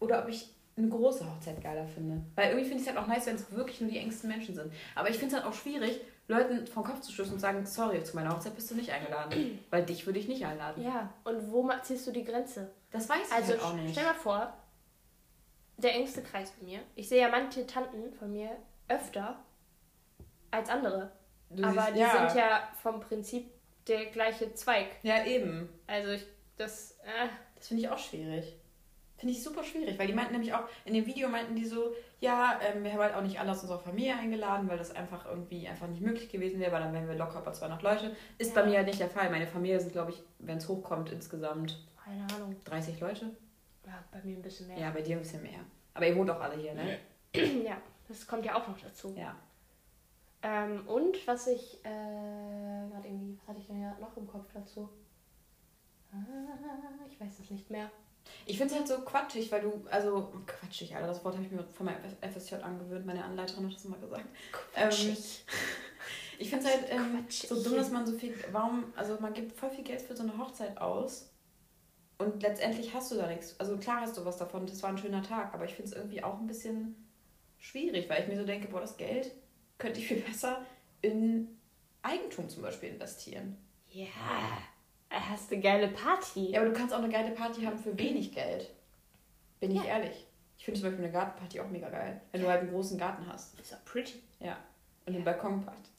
oder 0.00 0.22
ob 0.22 0.28
ich 0.28 0.50
eine 0.76 0.88
große 0.88 1.28
Hochzeit 1.28 1.62
geiler 1.62 1.86
finde. 1.86 2.22
Weil 2.34 2.48
irgendwie 2.50 2.64
finde 2.68 2.82
ich 2.82 2.88
es 2.88 2.94
halt 2.94 2.98
auch 3.02 3.06
nice, 3.08 3.26
wenn 3.26 3.36
es 3.36 3.50
wirklich 3.52 3.80
nur 3.80 3.90
die 3.90 3.98
engsten 3.98 4.28
Menschen 4.30 4.54
sind. 4.54 4.72
Aber 4.94 5.10
ich 5.10 5.18
finde 5.18 5.34
es 5.36 5.42
halt 5.42 5.52
auch 5.52 5.56
schwierig, 5.56 6.00
Leuten 6.28 6.66
vom 6.66 6.82
Kopf 6.84 7.00
zu 7.00 7.12
stoßen 7.12 7.34
und 7.34 7.40
sagen, 7.40 7.66
sorry, 7.66 8.02
zu 8.04 8.16
meiner 8.16 8.30
Hochzeit 8.30 8.54
bist 8.54 8.70
du 8.70 8.74
nicht 8.74 8.90
eingeladen. 8.90 9.58
weil 9.70 9.84
dich 9.84 10.06
würde 10.06 10.18
ich 10.18 10.28
nicht 10.28 10.44
einladen. 10.46 10.82
Ja, 10.82 11.12
und 11.24 11.50
wo 11.52 11.68
ziehst 11.82 12.06
du 12.06 12.10
die 12.12 12.24
Grenze? 12.24 12.70
Das 12.90 13.08
weiß 13.08 13.26
ich 13.28 13.32
Also 13.34 13.52
halt 13.52 13.62
auch 13.62 13.74
nicht. 13.74 13.92
stell 13.92 14.04
mal 14.04 14.14
vor, 14.14 14.52
der 15.76 15.94
engste 15.94 16.22
Kreis 16.22 16.50
bei 16.52 16.64
mir. 16.64 16.80
Ich 16.94 17.08
sehe 17.08 17.20
ja 17.20 17.28
manche 17.28 17.66
Tanten 17.66 18.12
von 18.12 18.32
mir 18.32 18.50
öfter 18.88 19.36
als 20.50 20.68
andere. 20.70 21.12
Du 21.50 21.64
aber 21.64 21.82
siehst- 21.82 21.96
die 21.96 22.00
sind 22.00 22.34
ja 22.38 22.68
vom 22.82 23.00
Prinzip 23.00 23.50
der 23.88 24.06
gleiche 24.06 24.54
Zweig. 24.54 24.86
Ja, 25.02 25.24
eben. 25.24 25.68
Also 25.86 26.12
ich, 26.12 26.24
das, 26.56 26.92
äh, 27.04 27.28
Das 27.56 27.68
finde 27.68 27.82
ich 27.82 27.88
auch 27.88 27.98
schwierig. 27.98 28.56
Finde 29.22 29.36
ich 29.36 29.44
super 29.44 29.62
schwierig, 29.62 29.96
weil 30.00 30.08
die 30.08 30.14
meinten 30.14 30.32
nämlich 30.32 30.52
auch, 30.52 30.64
in 30.84 30.94
dem 30.94 31.06
Video 31.06 31.28
meinten 31.28 31.54
die 31.54 31.64
so, 31.64 31.94
ja, 32.18 32.58
ähm, 32.60 32.82
wir 32.82 32.92
haben 32.92 32.98
halt 32.98 33.14
auch 33.14 33.22
nicht 33.22 33.38
alle 33.38 33.52
aus 33.52 33.62
unserer 33.62 33.78
Familie 33.78 34.16
eingeladen, 34.16 34.68
weil 34.68 34.76
das 34.78 34.90
einfach 34.96 35.26
irgendwie 35.26 35.68
einfach 35.68 35.86
nicht 35.86 36.00
möglich 36.00 36.28
gewesen 36.28 36.58
wäre, 36.58 36.72
weil 36.72 36.82
dann 36.82 36.92
wären 36.92 37.06
wir 37.06 37.14
locker 37.14 37.40
über 37.40 37.52
200 37.52 37.80
Leute. 37.82 38.16
Ist 38.38 38.56
Ja. 38.56 38.60
bei 38.62 38.68
mir 38.68 38.78
halt 38.78 38.88
nicht 38.88 38.98
der 38.98 39.08
Fall. 39.10 39.30
Meine 39.30 39.46
Familie 39.46 39.78
sind, 39.78 39.92
glaube 39.92 40.10
ich, 40.10 40.20
wenn 40.40 40.56
es 40.58 40.66
hochkommt, 40.68 41.12
insgesamt 41.12 41.78
keine 42.04 42.26
Ahnung. 42.34 42.56
30 42.64 42.98
Leute. 42.98 43.26
Ja, 43.86 44.02
bei 44.10 44.20
mir 44.24 44.36
ein 44.36 44.42
bisschen 44.42 44.66
mehr. 44.66 44.76
Ja, 44.76 44.90
bei 44.90 45.02
dir 45.02 45.14
ein 45.14 45.20
bisschen 45.22 45.44
mehr. 45.44 45.60
Aber 45.94 46.04
ihr 46.08 46.16
wohnt 46.16 46.30
auch 46.30 46.40
alle 46.40 46.56
hier, 46.56 46.74
ne? 46.74 46.98
ja, 47.64 47.76
das 48.08 48.26
kommt 48.26 48.44
ja 48.44 48.56
auch 48.56 48.66
noch 48.66 48.80
dazu. 48.80 49.14
Ja. 49.16 49.36
Ähm, 50.42 50.84
und 50.88 51.24
was 51.28 51.46
ich, 51.46 51.78
äh, 51.84 52.88
gerade 52.90 53.06
irgendwie, 53.06 53.38
was 53.38 53.46
hatte 53.46 53.60
ich 53.60 53.68
denn 53.68 53.80
ja 53.82 53.96
noch 54.00 54.16
im 54.16 54.26
Kopf 54.26 54.46
dazu? 54.52 54.88
Ah, 56.12 56.16
ich 57.08 57.20
weiß 57.20 57.38
es 57.38 57.50
nicht 57.52 57.70
mehr. 57.70 57.88
Ich 58.46 58.58
finde 58.58 58.74
es 58.74 58.78
halt 58.78 58.88
so 58.88 59.00
quatschig, 59.04 59.50
weil 59.52 59.60
du, 59.60 59.84
also 59.90 60.32
quatschig, 60.46 60.94
Alter, 60.94 61.08
das 61.08 61.24
Wort 61.24 61.34
habe 61.34 61.44
ich 61.44 61.52
mir 61.52 61.64
von 61.72 61.86
meinem 61.86 62.00
FSJ 62.20 62.56
angewöhnt, 62.56 63.06
meine 63.06 63.24
Anleiterin 63.24 63.66
hat 63.66 63.74
das 63.74 63.84
immer 63.84 63.98
gesagt. 63.98 64.26
Ähm, 64.74 65.16
ich 66.38 66.50
finde 66.50 66.66
es 66.66 66.72
halt 66.72 66.84
ähm, 66.90 67.22
Quatschig. 67.22 67.48
so 67.48 67.62
dumm, 67.62 67.76
dass 67.76 67.90
man 67.90 68.06
so 68.06 68.18
viel, 68.18 68.34
warum, 68.50 68.92
also 68.96 69.16
man 69.20 69.32
gibt 69.32 69.52
voll 69.52 69.70
viel 69.70 69.84
Geld 69.84 70.02
für 70.02 70.16
so 70.16 70.22
eine 70.22 70.36
Hochzeit 70.38 70.78
aus 70.78 71.30
und 72.18 72.42
letztendlich 72.42 72.92
hast 72.94 73.12
du 73.12 73.16
da 73.16 73.26
nichts. 73.26 73.58
Also 73.58 73.76
klar 73.76 74.00
hast 74.00 74.16
du 74.16 74.24
was 74.24 74.38
davon, 74.38 74.66
das 74.66 74.82
war 74.82 74.90
ein 74.90 74.98
schöner 74.98 75.22
Tag, 75.22 75.54
aber 75.54 75.64
ich 75.64 75.74
finde 75.74 75.90
es 75.90 75.96
irgendwie 75.96 76.22
auch 76.22 76.38
ein 76.38 76.46
bisschen 76.46 77.08
schwierig, 77.58 78.08
weil 78.08 78.22
ich 78.22 78.28
mir 78.28 78.36
so 78.36 78.44
denke, 78.44 78.68
boah, 78.68 78.80
das 78.80 78.96
Geld 78.96 79.30
könnte 79.78 80.00
ich 80.00 80.08
viel 80.08 80.20
besser 80.20 80.64
in 81.00 81.58
Eigentum 82.02 82.48
zum 82.48 82.62
Beispiel 82.62 82.90
investieren. 82.90 83.56
Ja, 83.88 84.06
hast 85.20 85.52
eine 85.52 85.60
geile 85.60 85.88
Party. 85.88 86.50
Ja, 86.50 86.60
aber 86.60 86.70
du 86.70 86.76
kannst 86.76 86.94
auch 86.94 86.98
eine 86.98 87.08
geile 87.10 87.30
Party 87.32 87.62
haben 87.62 87.78
für 87.78 87.96
wenig 87.98 88.32
Geld. 88.34 88.70
Bin 89.60 89.70
ich 89.70 89.78
Ja. 89.78 89.84
ehrlich. 89.84 90.26
Ich 90.58 90.64
finde 90.64 90.80
zum 90.80 90.88
Beispiel 90.90 91.04
eine 91.04 91.12
Gartenparty 91.12 91.60
auch 91.60 91.68
mega 91.68 91.88
geil. 91.88 92.20
Wenn 92.30 92.40
du 92.42 92.48
halt 92.48 92.60
einen 92.60 92.70
großen 92.70 92.96
Garten 92.98 93.26
hast. 93.32 93.58
Ist 93.58 93.74
auch 93.74 93.84
pretty. 93.84 94.22
Ja. 94.40 94.56
Und 95.06 95.14
eine 95.16 95.24
Balkonparty. 95.24 95.90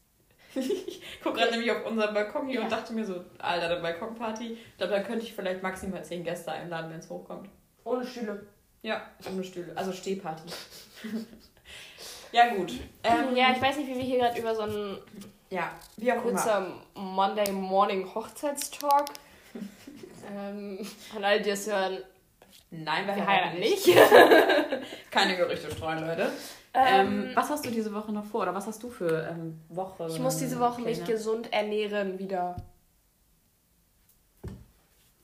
ich 0.55 1.01
gucke 1.21 1.39
gerade 1.39 1.51
nämlich 1.51 1.71
auf 1.71 1.85
unseren 1.85 2.13
Balkon 2.13 2.47
hier 2.47 2.59
Ja. 2.59 2.63
und 2.63 2.71
dachte 2.71 2.93
mir 2.93 3.05
so, 3.05 3.25
Alter, 3.39 3.69
eine 3.71 3.81
Balkonparty. 3.81 4.53
Ich 4.53 4.77
glaube, 4.77 4.93
da 4.93 5.01
könnte 5.01 5.25
ich 5.25 5.33
vielleicht 5.33 5.61
maximal 5.63 6.03
zehn 6.05 6.23
Gäste 6.23 6.51
einladen, 6.51 6.91
wenn 6.91 6.99
es 6.99 7.09
hochkommt. 7.09 7.49
Ohne 7.83 8.05
Stühle. 8.05 8.45
Ja, 8.83 9.01
ohne 9.29 9.43
Stühle. 9.43 9.75
Also 9.75 9.91
Stehparty. 9.91 10.43
ja, 12.31 12.55
gut. 12.55 12.71
Ähm, 13.03 13.35
ja, 13.35 13.51
ich 13.51 13.61
weiß 13.61 13.77
nicht, 13.77 13.87
wie 13.89 13.95
wir 13.95 14.01
hier 14.03 14.19
gerade 14.19 14.39
über 14.39 14.55
so 14.55 14.61
einen 14.63 14.97
ja, 15.53 15.71
wie 15.97 16.11
auch 16.11 16.15
immer. 16.15 16.31
kurzer 16.31 16.67
Monday 16.95 17.51
Morning 17.51 18.13
Hochzeitstalk. 18.13 19.05
ähm, 20.35 20.79
an 21.15 21.23
all 21.23 21.41
die 21.41 21.51
es 21.51 21.67
hören, 21.67 21.99
Nein, 22.71 23.05
wir, 23.05 23.15
wir 23.15 23.27
heiraten 23.27 23.59
nicht. 23.59 23.85
nicht. 23.85 23.97
Keine 25.11 25.37
Gerüchte 25.37 25.71
streuen, 25.71 25.99
Leute. 25.99 26.31
Ähm, 26.73 27.25
Ähm, 27.25 27.31
was 27.35 27.51
hast 27.51 27.65
du 27.65 27.69
diese 27.69 27.93
Woche 27.93 28.11
noch 28.11 28.25
vor? 28.25 28.41
Oder 28.41 28.55
was 28.55 28.65
hast 28.65 28.81
du 28.81 28.89
für 28.89 29.27
ähm, 29.29 29.59
Woche? 29.69 30.07
ich 30.09 30.19
muss 30.19 30.37
diese 30.37 30.59
Woche 30.59 30.81
mich 30.81 31.05
gesund 31.05 31.53
ernähren 31.53 32.17
wieder. 32.17 32.55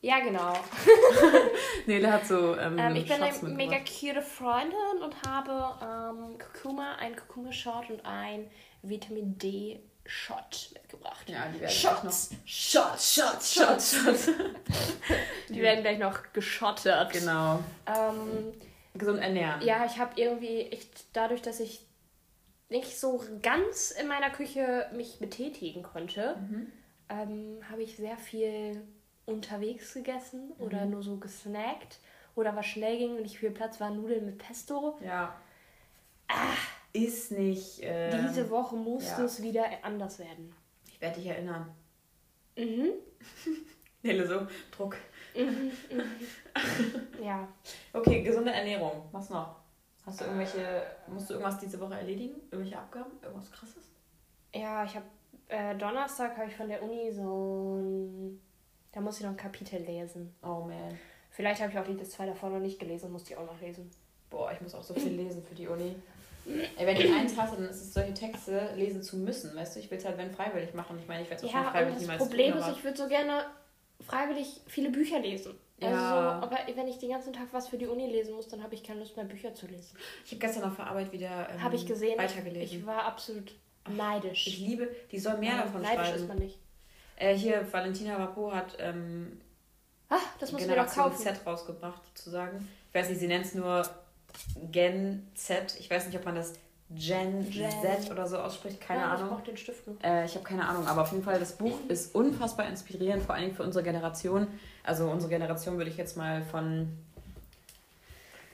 Ja, 0.02 0.20
genau. 0.20 0.54
Nele 1.88 2.13
hat 2.13 2.26
so 2.26 2.56
ähm, 2.56 2.78
Ähm, 2.78 2.96
ich 2.96 3.08
bin 3.08 3.22
eine 3.22 3.56
mega 3.56 3.78
cute 3.80 4.22
Freundin 4.22 5.02
und 5.04 5.15
habe 5.28 5.52
ähm, 5.82 6.38
Kurkuma, 6.38 6.96
ein 7.00 7.15
Kurkuma-Shot 7.15 7.89
und 7.89 8.06
ein 8.06 8.50
Vitamin 8.82 9.38
D-Shot 10.10 10.69
mitgebracht. 10.74 11.30
Ja, 11.30 11.45
die 11.54 11.60
werden 11.62 11.72
Shots. 11.72 12.32
Shots, 12.45 13.13
Shots, 13.15 13.54
Shots. 13.54 13.93
Shots. 13.95 14.30
Die 15.50 15.62
werden 15.62 15.82
gleich 15.82 15.98
noch 16.00 16.32
geschottet. 16.34 17.12
genau. 17.12 17.60
Ähm, 17.88 18.54
Gesund 18.95 19.19
ernähren. 19.19 19.62
ja, 19.62 19.86
ich 19.86 19.98
habe 20.00 20.12
irgendwie, 20.19 20.62
ich, 20.62 20.88
dadurch, 21.13 21.41
dass 21.41 21.60
ich 21.60 21.82
nicht 22.69 23.00
so 23.00 23.24
ganz 23.41 23.91
in 23.91 24.08
meiner 24.08 24.30
Küche 24.30 24.88
mich 24.93 25.19
betätigen 25.19 25.82
konnte, 25.84 26.36
Mhm. 26.38 26.72
ähm, 27.10 27.60
habe 27.72 27.82
ich 27.84 27.95
sehr 27.98 28.17
viel 28.17 28.82
unterwegs 29.26 29.93
gegessen 29.93 30.52
oder 30.60 30.86
Mhm. 30.86 30.91
nur 30.91 31.04
so 31.04 31.17
gesnackt. 31.17 32.00
Oder 32.36 32.56
was 32.56 32.65
schnell 32.67 32.98
ging 32.98 33.15
und 33.15 33.24
nicht 33.24 33.39
viel 33.39 33.52
Platz 33.52 33.80
war, 33.80 33.89
Nudeln 33.89 34.26
mit 34.26 34.38
Pesto. 34.38 34.98
Ja. 35.04 35.36
Ist 36.93 37.32
nicht. 37.32 37.80
ähm, 37.82 38.28
Diese 38.28 38.49
Woche 38.49 38.75
musste 38.75 39.21
ja. 39.21 39.25
es 39.25 39.41
wieder 39.41 39.65
anders 39.84 40.19
werden. 40.19 40.54
Ich 40.88 40.99
werde 40.99 41.19
dich 41.19 41.28
erinnern. 41.28 41.69
Mhm. 42.58 42.89
Nele, 44.02 44.28
so 44.28 44.47
Druck. 44.75 44.95
Ja. 47.23 47.47
Okay, 47.93 48.23
gesunde 48.23 48.52
Ernährung. 48.52 49.04
Was 49.12 49.30
noch? 49.30 49.56
Hast 50.06 50.21
du 50.21 50.25
irgendwelche. 50.25 50.84
Musst 51.08 51.30
du 51.30 51.34
irgendwas 51.36 51.60
diese 51.60 51.80
Woche 51.80 51.95
erledigen? 51.95 52.36
Irgendwelche 52.52 52.78
Abgaben? 52.78 53.12
Irgendwas 53.21 53.52
krasses? 53.52 53.89
Ja, 54.54 54.84
ich 54.84 54.95
habe 54.95 55.06
äh, 55.49 55.75
Donnerstag 55.75 56.38
habe 56.38 56.47
ich 56.49 56.56
von 56.56 56.67
der 56.69 56.82
Uni 56.82 57.12
so 57.12 57.75
ein, 57.78 58.41
da 58.91 59.02
muss 59.02 59.17
ich 59.17 59.23
noch 59.23 59.32
ein 59.32 59.38
Kapitel 59.38 59.82
lesen. 59.82 60.34
Oh 60.41 60.62
man. 60.62 60.97
Vielleicht 61.32 61.62
habe 61.62 61.71
ich 61.71 61.80
auch 61.80 61.86
die 61.86 62.04
zwei 62.04 62.25
davor 62.25 62.49
noch 62.49 62.60
nicht 62.60 62.80
gelesen, 62.80 63.12
muss 63.12 63.23
die 63.23 63.36
auch 63.36 63.45
noch 63.45 63.60
lesen. 63.60 63.89
Boah, 64.30 64.52
ich 64.52 64.62
muss 64.62 64.75
auch 64.75 64.84
so 64.84 64.93
viel 64.93 65.12
lesen 65.15 65.43
für 65.43 65.56
die 65.56 65.67
Uni. 65.67 65.95
Ey, 66.45 66.88
wenn 66.88 66.97
ich 66.97 67.12
eins 67.13 67.38
hasse, 67.38 67.56
dann 67.58 67.69
ist 67.69 67.82
es 67.82 67.93
solche 67.93 68.13
Texte 68.13 68.71
lesen 68.75 69.04
zu 69.04 69.17
müssen. 69.17 69.56
Weißt 69.56 69.75
du, 69.75 69.80
ich 69.80 69.91
will 69.91 69.97
es 69.97 70.06
halt 70.06 70.17
wenn 70.17 70.32
freiwillig 70.32 70.73
machen. 70.73 70.97
Ich 70.99 71.08
meine, 71.08 71.23
ich 71.23 71.30
werde 71.30 71.45
es 71.45 71.52
Ja, 71.52 71.65
freiwillig 71.71 71.93
das 71.95 72.02
niemals 72.02 72.23
Problem 72.23 72.52
tun, 72.54 72.62
ist, 72.62 72.78
ich 72.78 72.84
würde 72.84 72.97
so 72.97 73.08
gerne 73.08 73.45
freiwillig 74.06 74.62
viele 74.67 74.89
Bücher 74.89 75.19
lesen. 75.19 75.58
Also 75.82 75.95
Ja. 75.95 76.10
so, 76.10 76.15
aber 76.45 76.58
wenn 76.75 76.88
ich 76.88 76.97
den 76.97 77.12
ganzen 77.12 77.34
Tag 77.34 77.47
was 77.52 77.67
für 77.67 77.78
die 77.78 77.88
Uni 77.88 78.08
lesen 78.08 78.34
muss, 78.36 78.47
dann 78.47 78.63
habe 78.63 78.73
ich 78.75 78.84
keine 78.84 78.99
Lust 78.99 79.15
mehr 79.15 79.25
Bücher 79.25 79.54
zu 79.54 79.67
lesen. 79.67 79.95
Ich 80.25 80.32
habe 80.32 80.39
gestern 80.39 80.63
auf 80.63 80.75
der 80.75 80.88
Arbeit 80.88 81.12
wieder 81.12 81.49
ähm, 81.54 81.63
habe 81.63 81.75
ich 81.75 81.86
gesehen. 81.86 82.17
weitergelesen. 82.17 82.80
Ich 82.80 82.86
war 82.86 83.04
absolut 83.06 83.54
neidisch. 83.88 84.47
Ich 84.47 84.60
liebe, 84.60 84.89
die 85.12 85.19
soll 85.19 85.38
mehr 85.38 85.52
Ja, 85.56 85.62
davon 85.63 85.82
neidisch 85.82 86.08
schreiben. 86.08 86.21
ist 86.21 86.28
man 86.28 86.38
nicht. 86.39 86.58
Äh, 87.17 87.36
hier, 87.36 87.67
Valentina 87.71 88.17
Rapo 88.17 88.52
hat 88.54 88.75
ähm, 88.80 89.39
Ah, 90.10 90.17
das 90.39 90.52
muss 90.52 90.62
ich 90.62 90.67
mir 90.67 90.75
doch 90.75 90.89
Generation 90.91 91.12
kaufen. 91.12 91.23
Z 91.38 91.45
rausgebracht, 91.45 92.02
sozusagen. 92.15 92.67
Ich 92.89 92.95
weiß 92.95 93.10
nicht, 93.10 93.19
sie 93.19 93.28
nennt 93.28 93.45
es 93.45 93.54
nur 93.54 93.88
Gen 94.72 95.28
Z. 95.36 95.76
Ich 95.80 95.89
weiß 95.89 96.08
nicht, 96.08 96.18
ob 96.18 96.26
man 96.26 96.36
das 96.36 96.54
Gen, 96.92 97.50
Gen. 97.50 97.70
Z 97.70 98.10
oder 98.12 98.28
so 98.28 98.38
ausspricht. 98.38 98.82
Keine 98.82 99.02
Ich 99.02 99.06
Ahnung. 99.08 99.30
brauche 99.30 99.44
den 99.44 99.58
Stift. 99.58 99.84
Äh, 100.04 100.26
ich 100.26 100.34
habe 100.36 100.44
keine 100.44 100.68
Ahnung, 100.68 100.88
aber 100.88 101.04
auf 101.04 101.12
jeden 101.12 101.24
Fall, 101.24 101.39
das 101.39 101.54
Buch 101.54 101.78
ist 101.88 102.15
unfassbar 102.15 102.68
inspirierend, 102.68 103.22
vor 103.24 103.36
allem 103.36 103.54
für 103.54 103.63
unsere 103.63 103.84
Generation. 103.84 104.48
Also 104.84 105.10
unsere 105.10 105.30
Generation 105.30 105.78
würde 105.78 105.92
ich 105.92 105.98
jetzt 105.98 106.18
mal 106.18 106.42
von, 106.44 106.89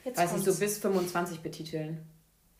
Jetzt 0.04 0.18
weiß 0.18 0.34
nicht, 0.34 0.46
so 0.46 0.54
bis 0.60 0.78
25 0.80 1.40
betiteln. 1.42 2.06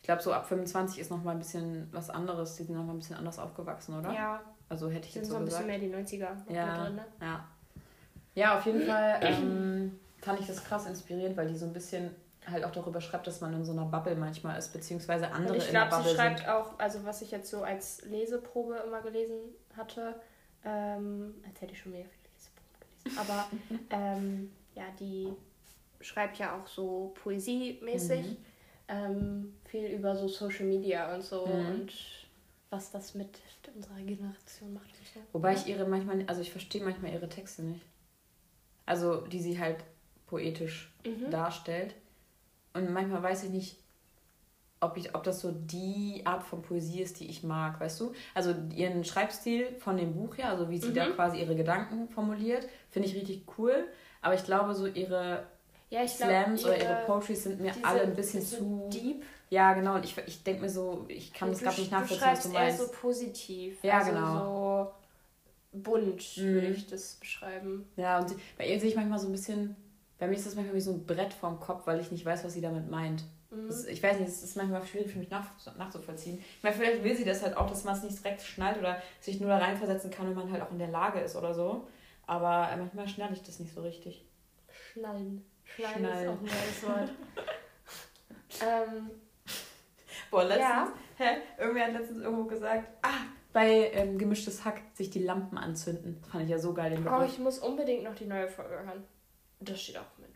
Ich 0.00 0.04
glaube, 0.06 0.22
so 0.22 0.32
ab 0.32 0.46
25 0.48 0.98
ist 0.98 1.10
noch 1.10 1.22
mal 1.22 1.32
ein 1.32 1.38
bisschen 1.38 1.88
was 1.92 2.10
anderes. 2.10 2.56
Die 2.56 2.62
sind 2.64 2.74
noch 2.76 2.84
mal 2.84 2.92
ein 2.92 2.98
bisschen 2.98 3.16
anders 3.16 3.38
aufgewachsen, 3.38 3.98
oder? 3.98 4.12
Ja, 4.12 4.40
Also 4.68 4.88
hätte 4.88 5.06
ich 5.06 5.12
sind 5.12 5.22
jetzt 5.22 5.28
so 5.28 5.34
so 5.34 5.38
ein 5.40 5.44
bisschen 5.44 5.66
gesagt. 5.68 5.80
mehr 5.82 6.02
die 6.02 6.16
90er 6.16 6.34
noch 6.48 6.54
Ja. 6.54 6.84
drin, 6.84 6.94
ne? 6.96 7.04
Ja. 7.20 7.44
Ja, 8.34 8.58
auf 8.58 8.66
jeden 8.66 8.82
Fall 8.82 9.18
ähm, 9.22 9.98
fand 10.22 10.40
ich 10.40 10.46
das 10.46 10.62
krass 10.64 10.86
inspirierend, 10.86 11.36
weil 11.36 11.48
die 11.48 11.56
so 11.56 11.66
ein 11.66 11.72
bisschen 11.72 12.10
halt 12.50 12.64
auch 12.64 12.70
darüber 12.72 13.00
schreibt, 13.00 13.26
dass 13.26 13.40
man 13.40 13.52
in 13.54 13.64
so 13.64 13.72
einer 13.72 13.84
Bubble 13.86 14.14
manchmal 14.16 14.58
ist, 14.58 14.72
beziehungsweise 14.72 15.30
andere 15.32 15.54
Und 15.54 15.58
ich 15.62 15.68
in 15.68 15.74
der 15.74 15.86
glaube, 15.86 15.96
sie 15.96 16.08
Bubble 16.08 16.16
schreibt 16.16 16.38
sind. 16.40 16.48
auch, 16.48 16.78
also 16.78 17.04
was 17.04 17.22
ich 17.22 17.30
jetzt 17.30 17.50
so 17.50 17.62
als 17.62 18.02
Leseprobe 18.04 18.76
immer 18.86 19.00
gelesen 19.02 19.36
hatte, 19.76 20.14
Ähm, 20.64 21.34
als 21.46 21.60
hätte 21.60 21.72
ich 21.74 21.80
schon 21.80 21.92
mehr 21.92 22.02
gelesen. 22.04 23.18
Aber 23.18 23.46
ähm, 23.90 24.50
ja, 24.74 24.82
die 24.98 25.32
schreibt 26.00 26.38
ja 26.38 26.56
auch 26.58 26.66
so 26.66 27.14
poesiemäßig. 27.22 28.26
Mhm. 28.26 28.36
Ähm, 28.88 29.54
viel 29.64 29.86
über 29.90 30.14
so 30.16 30.26
Social 30.28 30.64
Media 30.66 31.14
und 31.14 31.22
so 31.22 31.46
Mhm. 31.46 31.66
und 31.68 31.92
was 32.70 32.90
das 32.92 33.14
mit 33.14 33.40
unserer 33.74 33.96
Generation 33.96 34.74
macht 34.74 34.86
und 34.86 35.06
so. 35.14 35.20
Wobei 35.32 35.54
ich 35.54 35.66
ihre 35.68 35.84
manchmal, 35.84 36.24
also 36.26 36.40
ich 36.40 36.50
verstehe 36.50 36.82
manchmal 36.84 37.12
ihre 37.12 37.28
Texte 37.28 37.62
nicht. 37.62 37.84
Also 38.86 39.20
die 39.26 39.40
sie 39.40 39.58
halt 39.58 39.78
poetisch 40.26 40.92
Mhm. 41.04 41.30
darstellt. 41.30 41.94
Und 42.76 42.92
manchmal 42.92 43.22
weiß 43.22 43.44
ich 43.44 43.50
nicht, 43.50 43.76
ob, 44.80 44.96
ich, 44.98 45.14
ob 45.14 45.24
das 45.24 45.40
so 45.40 45.52
die 45.52 46.20
Art 46.24 46.42
von 46.42 46.60
Poesie 46.62 47.00
ist, 47.00 47.18
die 47.20 47.28
ich 47.30 47.42
mag, 47.42 47.80
weißt 47.80 47.98
du? 48.00 48.12
Also 48.34 48.54
ihren 48.74 49.04
Schreibstil 49.04 49.74
von 49.78 49.96
dem 49.96 50.12
Buch 50.14 50.36
her, 50.36 50.50
also 50.50 50.68
wie 50.68 50.78
sie 50.78 50.92
da 50.92 51.06
Mhm. 51.06 51.14
quasi 51.14 51.38
ihre 51.40 51.56
Gedanken 51.56 52.08
formuliert, 52.08 52.68
finde 52.90 53.08
ich 53.08 53.14
richtig 53.14 53.44
cool. 53.58 53.86
Aber 54.20 54.34
ich 54.34 54.44
glaube, 54.44 54.74
so 54.74 54.86
ihre 54.86 55.46
Ja, 55.88 56.02
ich 56.02 56.16
glaub, 56.16 56.28
Slams 56.30 56.64
oder 56.64 56.76
ihre- 56.76 56.84
ihre 56.84 57.06
Poetries 57.06 57.44
sind 57.44 57.60
mir 57.60 57.72
alle 57.82 58.02
ein 58.02 58.14
bisschen 58.14 58.42
zu. 58.42 58.88
deep. 58.92 59.24
Ja, 59.48 59.72
genau. 59.74 59.94
Und 59.94 60.04
ich, 60.04 60.16
ich 60.26 60.42
denke 60.42 60.62
mir 60.62 60.68
so, 60.70 61.04
ich 61.08 61.32
kann 61.32 61.48
das 61.50 61.60
gerade 61.60 61.80
nicht 61.80 61.92
nachvollziehen, 61.92 62.28
Du 62.28 62.32
was 62.36 62.42
du 62.42 62.48
eher 62.50 62.54
meinst. 62.64 62.78
so 62.78 62.88
positiv. 62.88 63.82
Ja, 63.84 63.98
also 63.98 64.10
genau. 64.12 64.90
so 65.72 65.78
bunt, 65.78 66.36
Mhm. 66.36 66.42
würde 66.54 66.66
ich 66.68 66.86
das 66.86 67.14
beschreiben. 67.14 67.88
Ja, 67.96 68.18
und 68.18 68.34
bei 68.58 68.68
ihr 68.68 68.78
sehe 68.80 68.90
ich 68.90 68.96
manchmal 68.96 69.18
so 69.18 69.26
ein 69.28 69.32
bisschen, 69.32 69.76
bei 70.18 70.26
mir 70.26 70.34
ist 70.36 70.46
das 70.46 70.54
manchmal 70.54 70.74
wie 70.74 70.80
so 70.80 70.92
ein 70.92 71.04
Brett 71.06 71.32
vorm 71.34 71.60
Kopf, 71.60 71.86
weil 71.86 72.00
ich 72.00 72.10
nicht 72.10 72.24
weiß, 72.24 72.44
was 72.44 72.52
sie 72.52 72.60
damit 72.60 72.90
meint. 72.90 73.24
Mhm. 73.50 73.68
Das, 73.68 73.84
ich 73.84 74.02
weiß 74.02 74.18
nicht, 74.18 74.28
es 74.28 74.42
ist 74.42 74.56
manchmal 74.56 74.84
schwierig 74.86 75.12
für 75.12 75.18
mich 75.18 75.30
nach, 75.30 75.46
nachzuvollziehen. 75.76 76.38
Ich 76.38 76.62
meine, 76.62 76.74
vielleicht 76.74 77.04
will 77.04 77.16
sie 77.16 77.24
das 77.24 77.42
halt 77.42 77.56
auch, 77.56 77.68
dass 77.68 77.84
man 77.84 77.96
es 77.96 78.02
nicht 78.02 78.22
direkt 78.24 78.42
schnallt 78.42 78.78
oder 78.78 79.00
sich 79.20 79.40
nur 79.40 79.50
da 79.50 79.58
reinversetzen 79.58 80.10
kann, 80.10 80.28
wenn 80.28 80.36
man 80.36 80.50
halt 80.50 80.62
auch 80.62 80.70
in 80.70 80.78
der 80.78 80.88
Lage 80.88 81.20
ist 81.20 81.36
oder 81.36 81.54
so. 81.54 81.86
Aber 82.26 82.68
äh, 82.70 82.76
manchmal 82.76 83.08
schnalle 83.08 83.34
ich 83.34 83.42
das 83.42 83.60
nicht 83.60 83.74
so 83.74 83.82
richtig. 83.82 84.24
Schnallen. 84.92 85.44
Schnallen, 85.64 85.98
Schnallen. 85.98 86.24
ist 86.24 86.28
auch 86.28 86.38
ein 86.38 86.44
neues 86.44 86.82
Wort. 86.82 87.10
ähm, 88.96 89.10
Boah, 90.30 90.44
letztens, 90.44 90.68
Ja. 90.68 90.92
hä, 91.18 91.36
irgendwer 91.58 91.86
hat 91.86 91.92
letztens 91.92 92.20
irgendwo 92.20 92.44
gesagt, 92.44 92.88
ah, 93.02 93.08
bei 93.52 93.90
ähm, 93.92 94.18
gemischtes 94.18 94.64
Hack 94.64 94.82
sich 94.94 95.10
die 95.10 95.22
Lampen 95.22 95.56
anzünden. 95.56 96.18
Das 96.20 96.30
fand 96.30 96.44
ich 96.44 96.50
ja 96.50 96.58
so 96.58 96.74
geil, 96.74 96.90
den 96.90 97.06
oh, 97.06 97.10
Begriff. 97.10 97.32
ich 97.32 97.38
muss 97.38 97.58
unbedingt 97.58 98.02
noch 98.02 98.14
die 98.14 98.26
neue 98.26 98.48
Folge 98.48 98.74
hören. 98.84 99.04
Das 99.60 99.80
steht 99.82 99.96
auch 99.98 100.18
mit. 100.18 100.26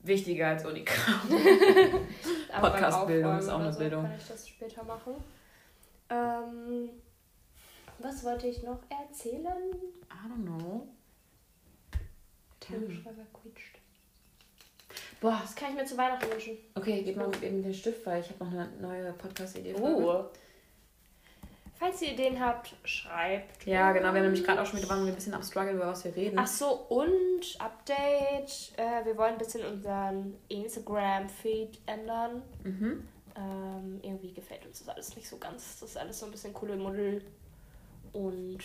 Wichtiger 0.00 0.48
als 0.48 0.64
Unikram. 0.64 1.28
Podcast-Bildung 2.60 3.38
ist 3.38 3.48
auch 3.48 3.60
eine 3.60 3.72
so 3.72 3.78
Bildung. 3.78 4.02
Kann 4.04 4.16
ich 4.16 4.28
das 4.28 4.48
später 4.48 4.84
machen. 4.84 5.14
Ähm, 6.08 6.90
was 7.98 8.24
wollte 8.24 8.46
ich 8.46 8.62
noch 8.62 8.78
erzählen? 8.88 9.44
I 9.44 10.28
don't 10.32 10.44
know. 10.44 10.88
Kugelschreiber 12.64 13.26
quietscht. 13.32 13.78
Boah, 15.20 15.38
Das 15.42 15.54
kann 15.56 15.70
ich 15.70 15.76
mir 15.76 15.84
zu 15.84 15.96
Weihnachten 15.96 16.30
wünschen. 16.30 16.58
okay, 16.74 17.02
gib 17.02 17.16
mal 17.16 17.30
eben 17.42 17.62
den 17.62 17.74
Stift, 17.74 18.06
weil 18.06 18.20
ich 18.20 18.30
habe 18.30 18.44
noch 18.44 18.52
eine 18.52 18.68
neue 18.80 19.12
Podcast-Idee. 19.14 19.74
Oh. 19.74 20.26
Falls 21.78 22.02
ihr 22.02 22.12
Ideen 22.12 22.40
habt, 22.40 22.74
schreibt. 22.82 23.64
Ja, 23.64 23.92
genau. 23.92 24.08
Wir 24.12 24.18
haben 24.18 24.24
nämlich 24.24 24.42
gerade 24.42 24.60
auch 24.60 24.66
schon 24.66 24.80
wieder 24.80 24.88
waren 24.88 25.04
wir 25.04 25.12
ein 25.12 25.14
bisschen 25.14 25.34
am 25.34 25.44
Struggle, 25.44 25.74
über 25.74 25.86
was 25.86 26.04
wir 26.04 26.14
reden. 26.16 26.36
Ach 26.36 26.46
so, 26.46 26.72
und 26.88 27.56
Update. 27.60 28.72
Äh, 28.76 29.04
wir 29.04 29.16
wollen 29.16 29.34
ein 29.34 29.38
bisschen 29.38 29.64
unseren 29.64 30.34
Instagram-Feed 30.48 31.78
ändern. 31.86 32.42
Mhm. 32.64 33.08
Ähm, 33.36 34.00
irgendwie 34.02 34.32
gefällt 34.32 34.66
uns 34.66 34.80
das 34.80 34.88
alles 34.88 35.14
nicht 35.14 35.28
so 35.28 35.38
ganz. 35.38 35.78
Das 35.78 35.90
ist 35.90 35.96
alles 35.96 36.18
so 36.18 36.26
ein 36.26 36.32
bisschen 36.32 36.52
Kuddelmuddel. 36.52 37.24
Und 38.12 38.64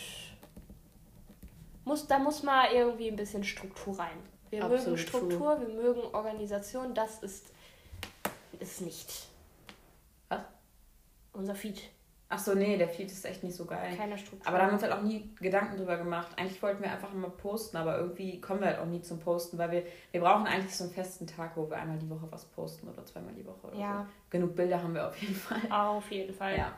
muss, 1.84 2.08
da 2.08 2.18
muss 2.18 2.42
mal 2.42 2.72
irgendwie 2.72 3.08
ein 3.08 3.16
bisschen 3.16 3.44
Struktur 3.44 3.96
rein. 3.96 4.18
Wir 4.50 4.62
mögen 4.64 4.74
Absolut 4.74 4.98
Struktur, 4.98 5.60
wir 5.60 5.68
mögen 5.68 6.00
Organisation. 6.12 6.94
Das 6.94 7.22
ist 7.22 7.52
es 8.58 8.80
nicht. 8.80 9.28
Was? 10.28 10.40
Unser 11.32 11.54
Feed. 11.54 11.80
Ach 12.34 12.38
so, 12.40 12.52
nee, 12.54 12.76
der 12.76 12.88
Feed 12.88 13.12
ist 13.12 13.24
echt 13.24 13.44
nicht 13.44 13.54
so 13.54 13.64
geil. 13.64 13.96
Keine 13.96 14.18
Struktur. 14.18 14.48
Aber 14.48 14.58
da 14.58 14.64
haben 14.64 14.70
wir 14.70 14.74
uns 14.74 14.82
halt 14.82 14.92
auch 14.92 15.02
nie 15.02 15.30
Gedanken 15.40 15.76
drüber 15.76 15.96
gemacht. 15.96 16.32
Eigentlich 16.36 16.60
wollten 16.64 16.82
wir 16.82 16.90
einfach 16.90 17.12
immer 17.12 17.30
posten, 17.30 17.76
aber 17.76 17.96
irgendwie 17.96 18.40
kommen 18.40 18.58
wir 18.58 18.66
halt 18.66 18.80
auch 18.80 18.86
nie 18.86 19.00
zum 19.02 19.20
Posten, 19.20 19.56
weil 19.56 19.70
wir, 19.70 19.84
wir 20.10 20.20
brauchen 20.20 20.44
eigentlich 20.48 20.74
so 20.74 20.82
einen 20.82 20.92
festen 20.92 21.28
Tag, 21.28 21.56
wo 21.56 21.70
wir 21.70 21.76
einmal 21.76 21.96
die 21.96 22.10
Woche 22.10 22.26
was 22.30 22.44
posten 22.46 22.88
oder 22.88 23.06
zweimal 23.06 23.34
die 23.34 23.46
Woche. 23.46 23.70
Ja. 23.76 24.00
So. 24.00 24.30
Genug 24.30 24.56
Bilder 24.56 24.82
haben 24.82 24.94
wir 24.94 25.06
auf 25.06 25.16
jeden 25.22 25.36
Fall. 25.36 25.60
Auf 25.70 26.10
jeden 26.10 26.34
Fall. 26.34 26.58
Ja. 26.58 26.72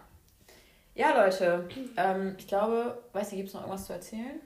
Ja, 0.94 1.24
Leute, 1.24 1.66
ähm, 1.96 2.34
ich 2.36 2.46
glaube, 2.46 3.02
weißt 3.14 3.32
du, 3.32 3.36
gibt 3.36 3.48
es 3.48 3.54
noch 3.54 3.62
irgendwas 3.62 3.86
zu 3.86 3.94
erzählen? 3.94 4.38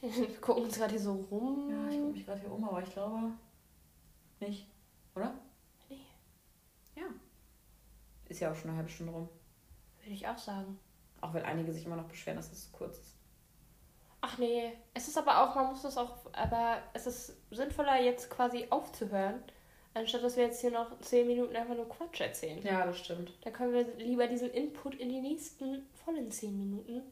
Wir 0.00 0.40
gucken 0.40 0.62
uns 0.62 0.78
gerade 0.78 0.92
hier 0.92 1.00
so 1.00 1.14
rum. 1.28 1.70
Ja, 1.70 1.88
ich 1.90 1.98
gucke 1.98 2.12
mich 2.12 2.24
gerade 2.24 2.40
hier 2.40 2.52
um, 2.52 2.68
aber 2.68 2.82
ich 2.84 2.90
glaube 2.92 3.32
nicht. 4.38 4.68
Oder? 5.16 5.34
Nee. 5.88 5.98
Ja. 6.94 7.06
Ist 8.28 8.38
ja 8.38 8.52
auch 8.52 8.54
schon 8.54 8.70
eine 8.70 8.76
halbe 8.76 8.90
Stunde 8.90 9.12
rum. 9.12 9.28
Würde 10.02 10.14
ich 10.14 10.26
auch 10.28 10.38
sagen. 10.38 10.78
Auch 11.20 11.34
weil 11.34 11.44
einige 11.44 11.72
sich 11.72 11.86
immer 11.86 11.96
noch 11.96 12.08
beschweren, 12.08 12.36
dass 12.36 12.50
es 12.52 12.66
zu 12.66 12.72
kurz 12.72 12.98
ist. 12.98 13.16
Ach 14.20 14.38
nee, 14.38 14.72
es 14.94 15.08
ist 15.08 15.18
aber 15.18 15.42
auch, 15.42 15.54
man 15.56 15.66
muss 15.66 15.82
das 15.82 15.96
auch, 15.98 16.14
aber 16.32 16.78
es 16.94 17.06
ist 17.08 17.36
sinnvoller 17.50 18.00
jetzt 18.00 18.30
quasi 18.30 18.66
aufzuhören, 18.70 19.42
anstatt 19.94 20.22
dass 20.22 20.36
wir 20.36 20.44
jetzt 20.44 20.60
hier 20.60 20.70
noch 20.70 20.96
10 21.00 21.26
Minuten 21.26 21.56
einfach 21.56 21.74
nur 21.74 21.88
Quatsch 21.88 22.20
erzählen. 22.20 22.62
Ja, 22.62 22.86
das 22.86 22.98
stimmt. 22.98 23.32
Da 23.42 23.50
können 23.50 23.72
wir 23.72 23.84
lieber 23.98 24.28
diesen 24.28 24.50
Input 24.50 24.94
in 24.94 25.08
die 25.08 25.20
nächsten 25.20 25.88
vollen 26.04 26.30
10 26.30 26.56
Minuten 26.56 27.02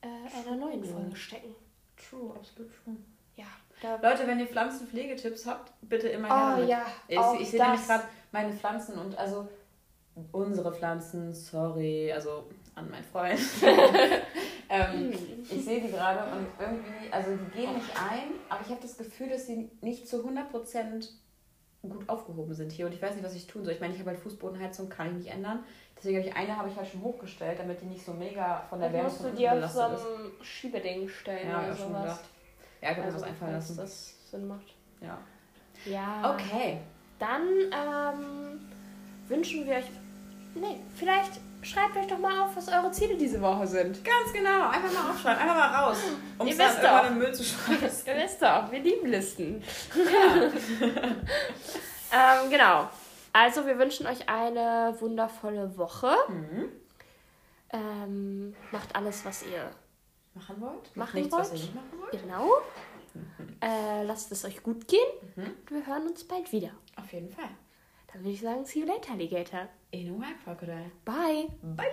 äh, 0.00 0.06
einer 0.46 0.56
neuen. 0.56 0.84
Folge 0.84 1.16
stecken. 1.16 1.54
True, 1.96 2.34
absolut 2.36 2.70
true. 2.84 2.96
Ja. 3.36 3.96
Leute, 4.00 4.26
wenn 4.28 4.38
ihr 4.38 4.46
Pflanzenpflegetipps 4.46 5.44
habt, 5.46 5.72
bitte 5.82 6.08
immer 6.08 6.28
her 6.28 6.36
Oh 6.36 6.50
damit. 6.60 6.68
ja, 6.68 6.86
Ich, 7.34 7.40
ich 7.40 7.50
sehe 7.50 7.62
nämlich 7.62 7.84
gerade 7.84 8.04
meine 8.30 8.52
Pflanzen 8.52 8.96
und 8.96 9.18
also 9.18 9.48
unsere 10.32 10.72
Pflanzen, 10.72 11.32
sorry, 11.32 12.12
also 12.12 12.44
an 12.74 12.90
meinen 12.90 13.04
Freund. 13.04 13.40
ähm, 14.68 15.12
ich 15.48 15.64
sehe 15.64 15.80
die 15.80 15.90
gerade 15.90 16.20
und 16.32 16.46
irgendwie, 16.58 17.12
also 17.12 17.30
die 17.36 17.58
gehen 17.60 17.74
nicht 17.74 17.90
ein, 17.96 18.32
aber 18.48 18.60
ich 18.62 18.68
habe 18.70 18.80
das 18.80 18.96
Gefühl, 18.96 19.28
dass 19.28 19.46
sie 19.46 19.70
nicht 19.80 20.08
zu 20.08 20.18
100% 20.26 21.08
gut 21.82 22.08
aufgehoben 22.08 22.54
sind 22.54 22.70
hier 22.70 22.86
und 22.86 22.92
ich 22.92 23.02
weiß 23.02 23.14
nicht, 23.14 23.24
was 23.24 23.34
ich 23.34 23.46
tun 23.46 23.64
soll. 23.64 23.74
Ich 23.74 23.80
meine, 23.80 23.92
ich 23.92 24.00
habe 24.00 24.10
halt 24.10 24.20
Fußbodenheizung, 24.20 24.88
kann 24.88 25.08
ich 25.08 25.24
nicht 25.24 25.34
ändern. 25.34 25.64
Deswegen 25.96 26.18
habe 26.18 26.28
ich 26.28 26.36
eine 26.36 26.56
habe 26.56 26.68
ich 26.68 26.76
halt 26.76 26.88
schon 26.88 27.02
hochgestellt, 27.02 27.58
damit 27.58 27.80
die 27.80 27.86
nicht 27.86 28.04
so 28.04 28.12
mega 28.12 28.62
von 28.68 28.80
der 28.80 28.92
Wärme 28.92 29.04
musst 29.08 29.16
von 29.18 29.26
du 29.26 29.30
unten 29.30 29.40
dir 29.40 29.64
auf 29.64 29.70
so 29.70 29.80
einem 29.80 29.98
Schiebeding 30.42 31.08
stellen 31.08 31.48
Ja, 31.48 31.64
oder 31.64 31.74
sowas. 31.74 32.02
gedacht. 32.02 32.24
Ja, 32.80 32.90
ich 32.90 32.96
habe 32.96 33.00
mir 33.00 33.06
Also, 33.06 33.16
was 33.18 33.22
einfallen 33.24 33.52
falls 33.52 33.68
lassen. 33.68 33.76
das 33.76 34.30
Sinn 34.30 34.46
macht. 34.46 34.74
Ja. 35.00 35.18
Ja. 35.84 36.34
Okay. 36.34 36.78
Dann 37.18 37.42
ähm, 37.72 38.60
wünschen 39.28 39.66
wir 39.66 39.76
euch. 39.76 39.84
Nee, 40.54 40.80
vielleicht 40.96 41.40
schreibt 41.62 41.96
euch 41.96 42.06
doch 42.06 42.18
mal 42.18 42.40
auf, 42.40 42.56
was 42.56 42.68
eure 42.68 42.90
Ziele 42.90 43.16
diese 43.16 43.40
Woche 43.40 43.66
sind. 43.66 44.04
Ganz 44.04 44.32
genau. 44.32 44.68
Einfach 44.68 44.92
mal 44.92 45.10
aufschreiben, 45.10 45.40
einfach 45.40 45.56
mal 45.56 45.74
raus. 45.84 45.98
Um 46.38 46.46
Ihr 46.46 46.52
es 46.52 46.58
wisst 46.58 46.82
doch. 46.82 47.02
in 47.04 47.08
den 47.08 47.18
Müll 47.18 47.34
zu 47.34 47.44
schmeißen. 47.44 48.06
Ihr 48.06 48.16
wisst 48.22 48.42
doch, 48.42 48.70
wir 48.70 48.80
lieben 48.80 49.06
Listen. 49.08 49.62
ähm, 52.12 52.50
genau. 52.50 52.88
Also, 53.32 53.66
wir 53.66 53.78
wünschen 53.78 54.06
euch 54.06 54.28
eine 54.28 54.94
wundervolle 55.00 55.76
Woche. 55.78 56.14
Mhm. 56.28 56.68
Ähm, 57.72 58.54
macht 58.70 58.94
alles, 58.94 59.24
was 59.24 59.42
ihr 59.44 59.70
Machen 60.34 60.60
wollt? 60.60 60.96
Machen 60.96 61.20
nichts, 61.20 61.32
was 61.36 61.50
wollt? 61.50 61.60
ihr 61.60 61.66
nicht 61.66 61.74
machen 61.74 62.00
wollt? 62.00 62.22
genau. 62.22 62.48
Äh, 63.60 64.04
lasst 64.04 64.32
es 64.32 64.44
euch 64.44 64.62
gut 64.62 64.88
gehen. 64.88 65.06
Mhm. 65.36 65.54
Wir 65.68 65.86
hören 65.86 66.06
uns 66.08 66.24
bald 66.24 66.50
wieder. 66.52 66.70
Auf 66.96 67.12
jeden 67.12 67.30
Fall. 67.30 67.48
Dann 68.12 68.22
würde 68.22 68.32
ich 68.32 68.40
sagen, 68.40 68.64
see 68.64 68.80
you 68.80 68.86
later, 68.86 69.12
Alligator. 69.12 69.68
In 69.90 70.08
a 70.08 70.18
while, 70.18 70.34
Crocodile. 70.44 70.90
Bye. 71.04 71.48
Bye. 71.62 71.86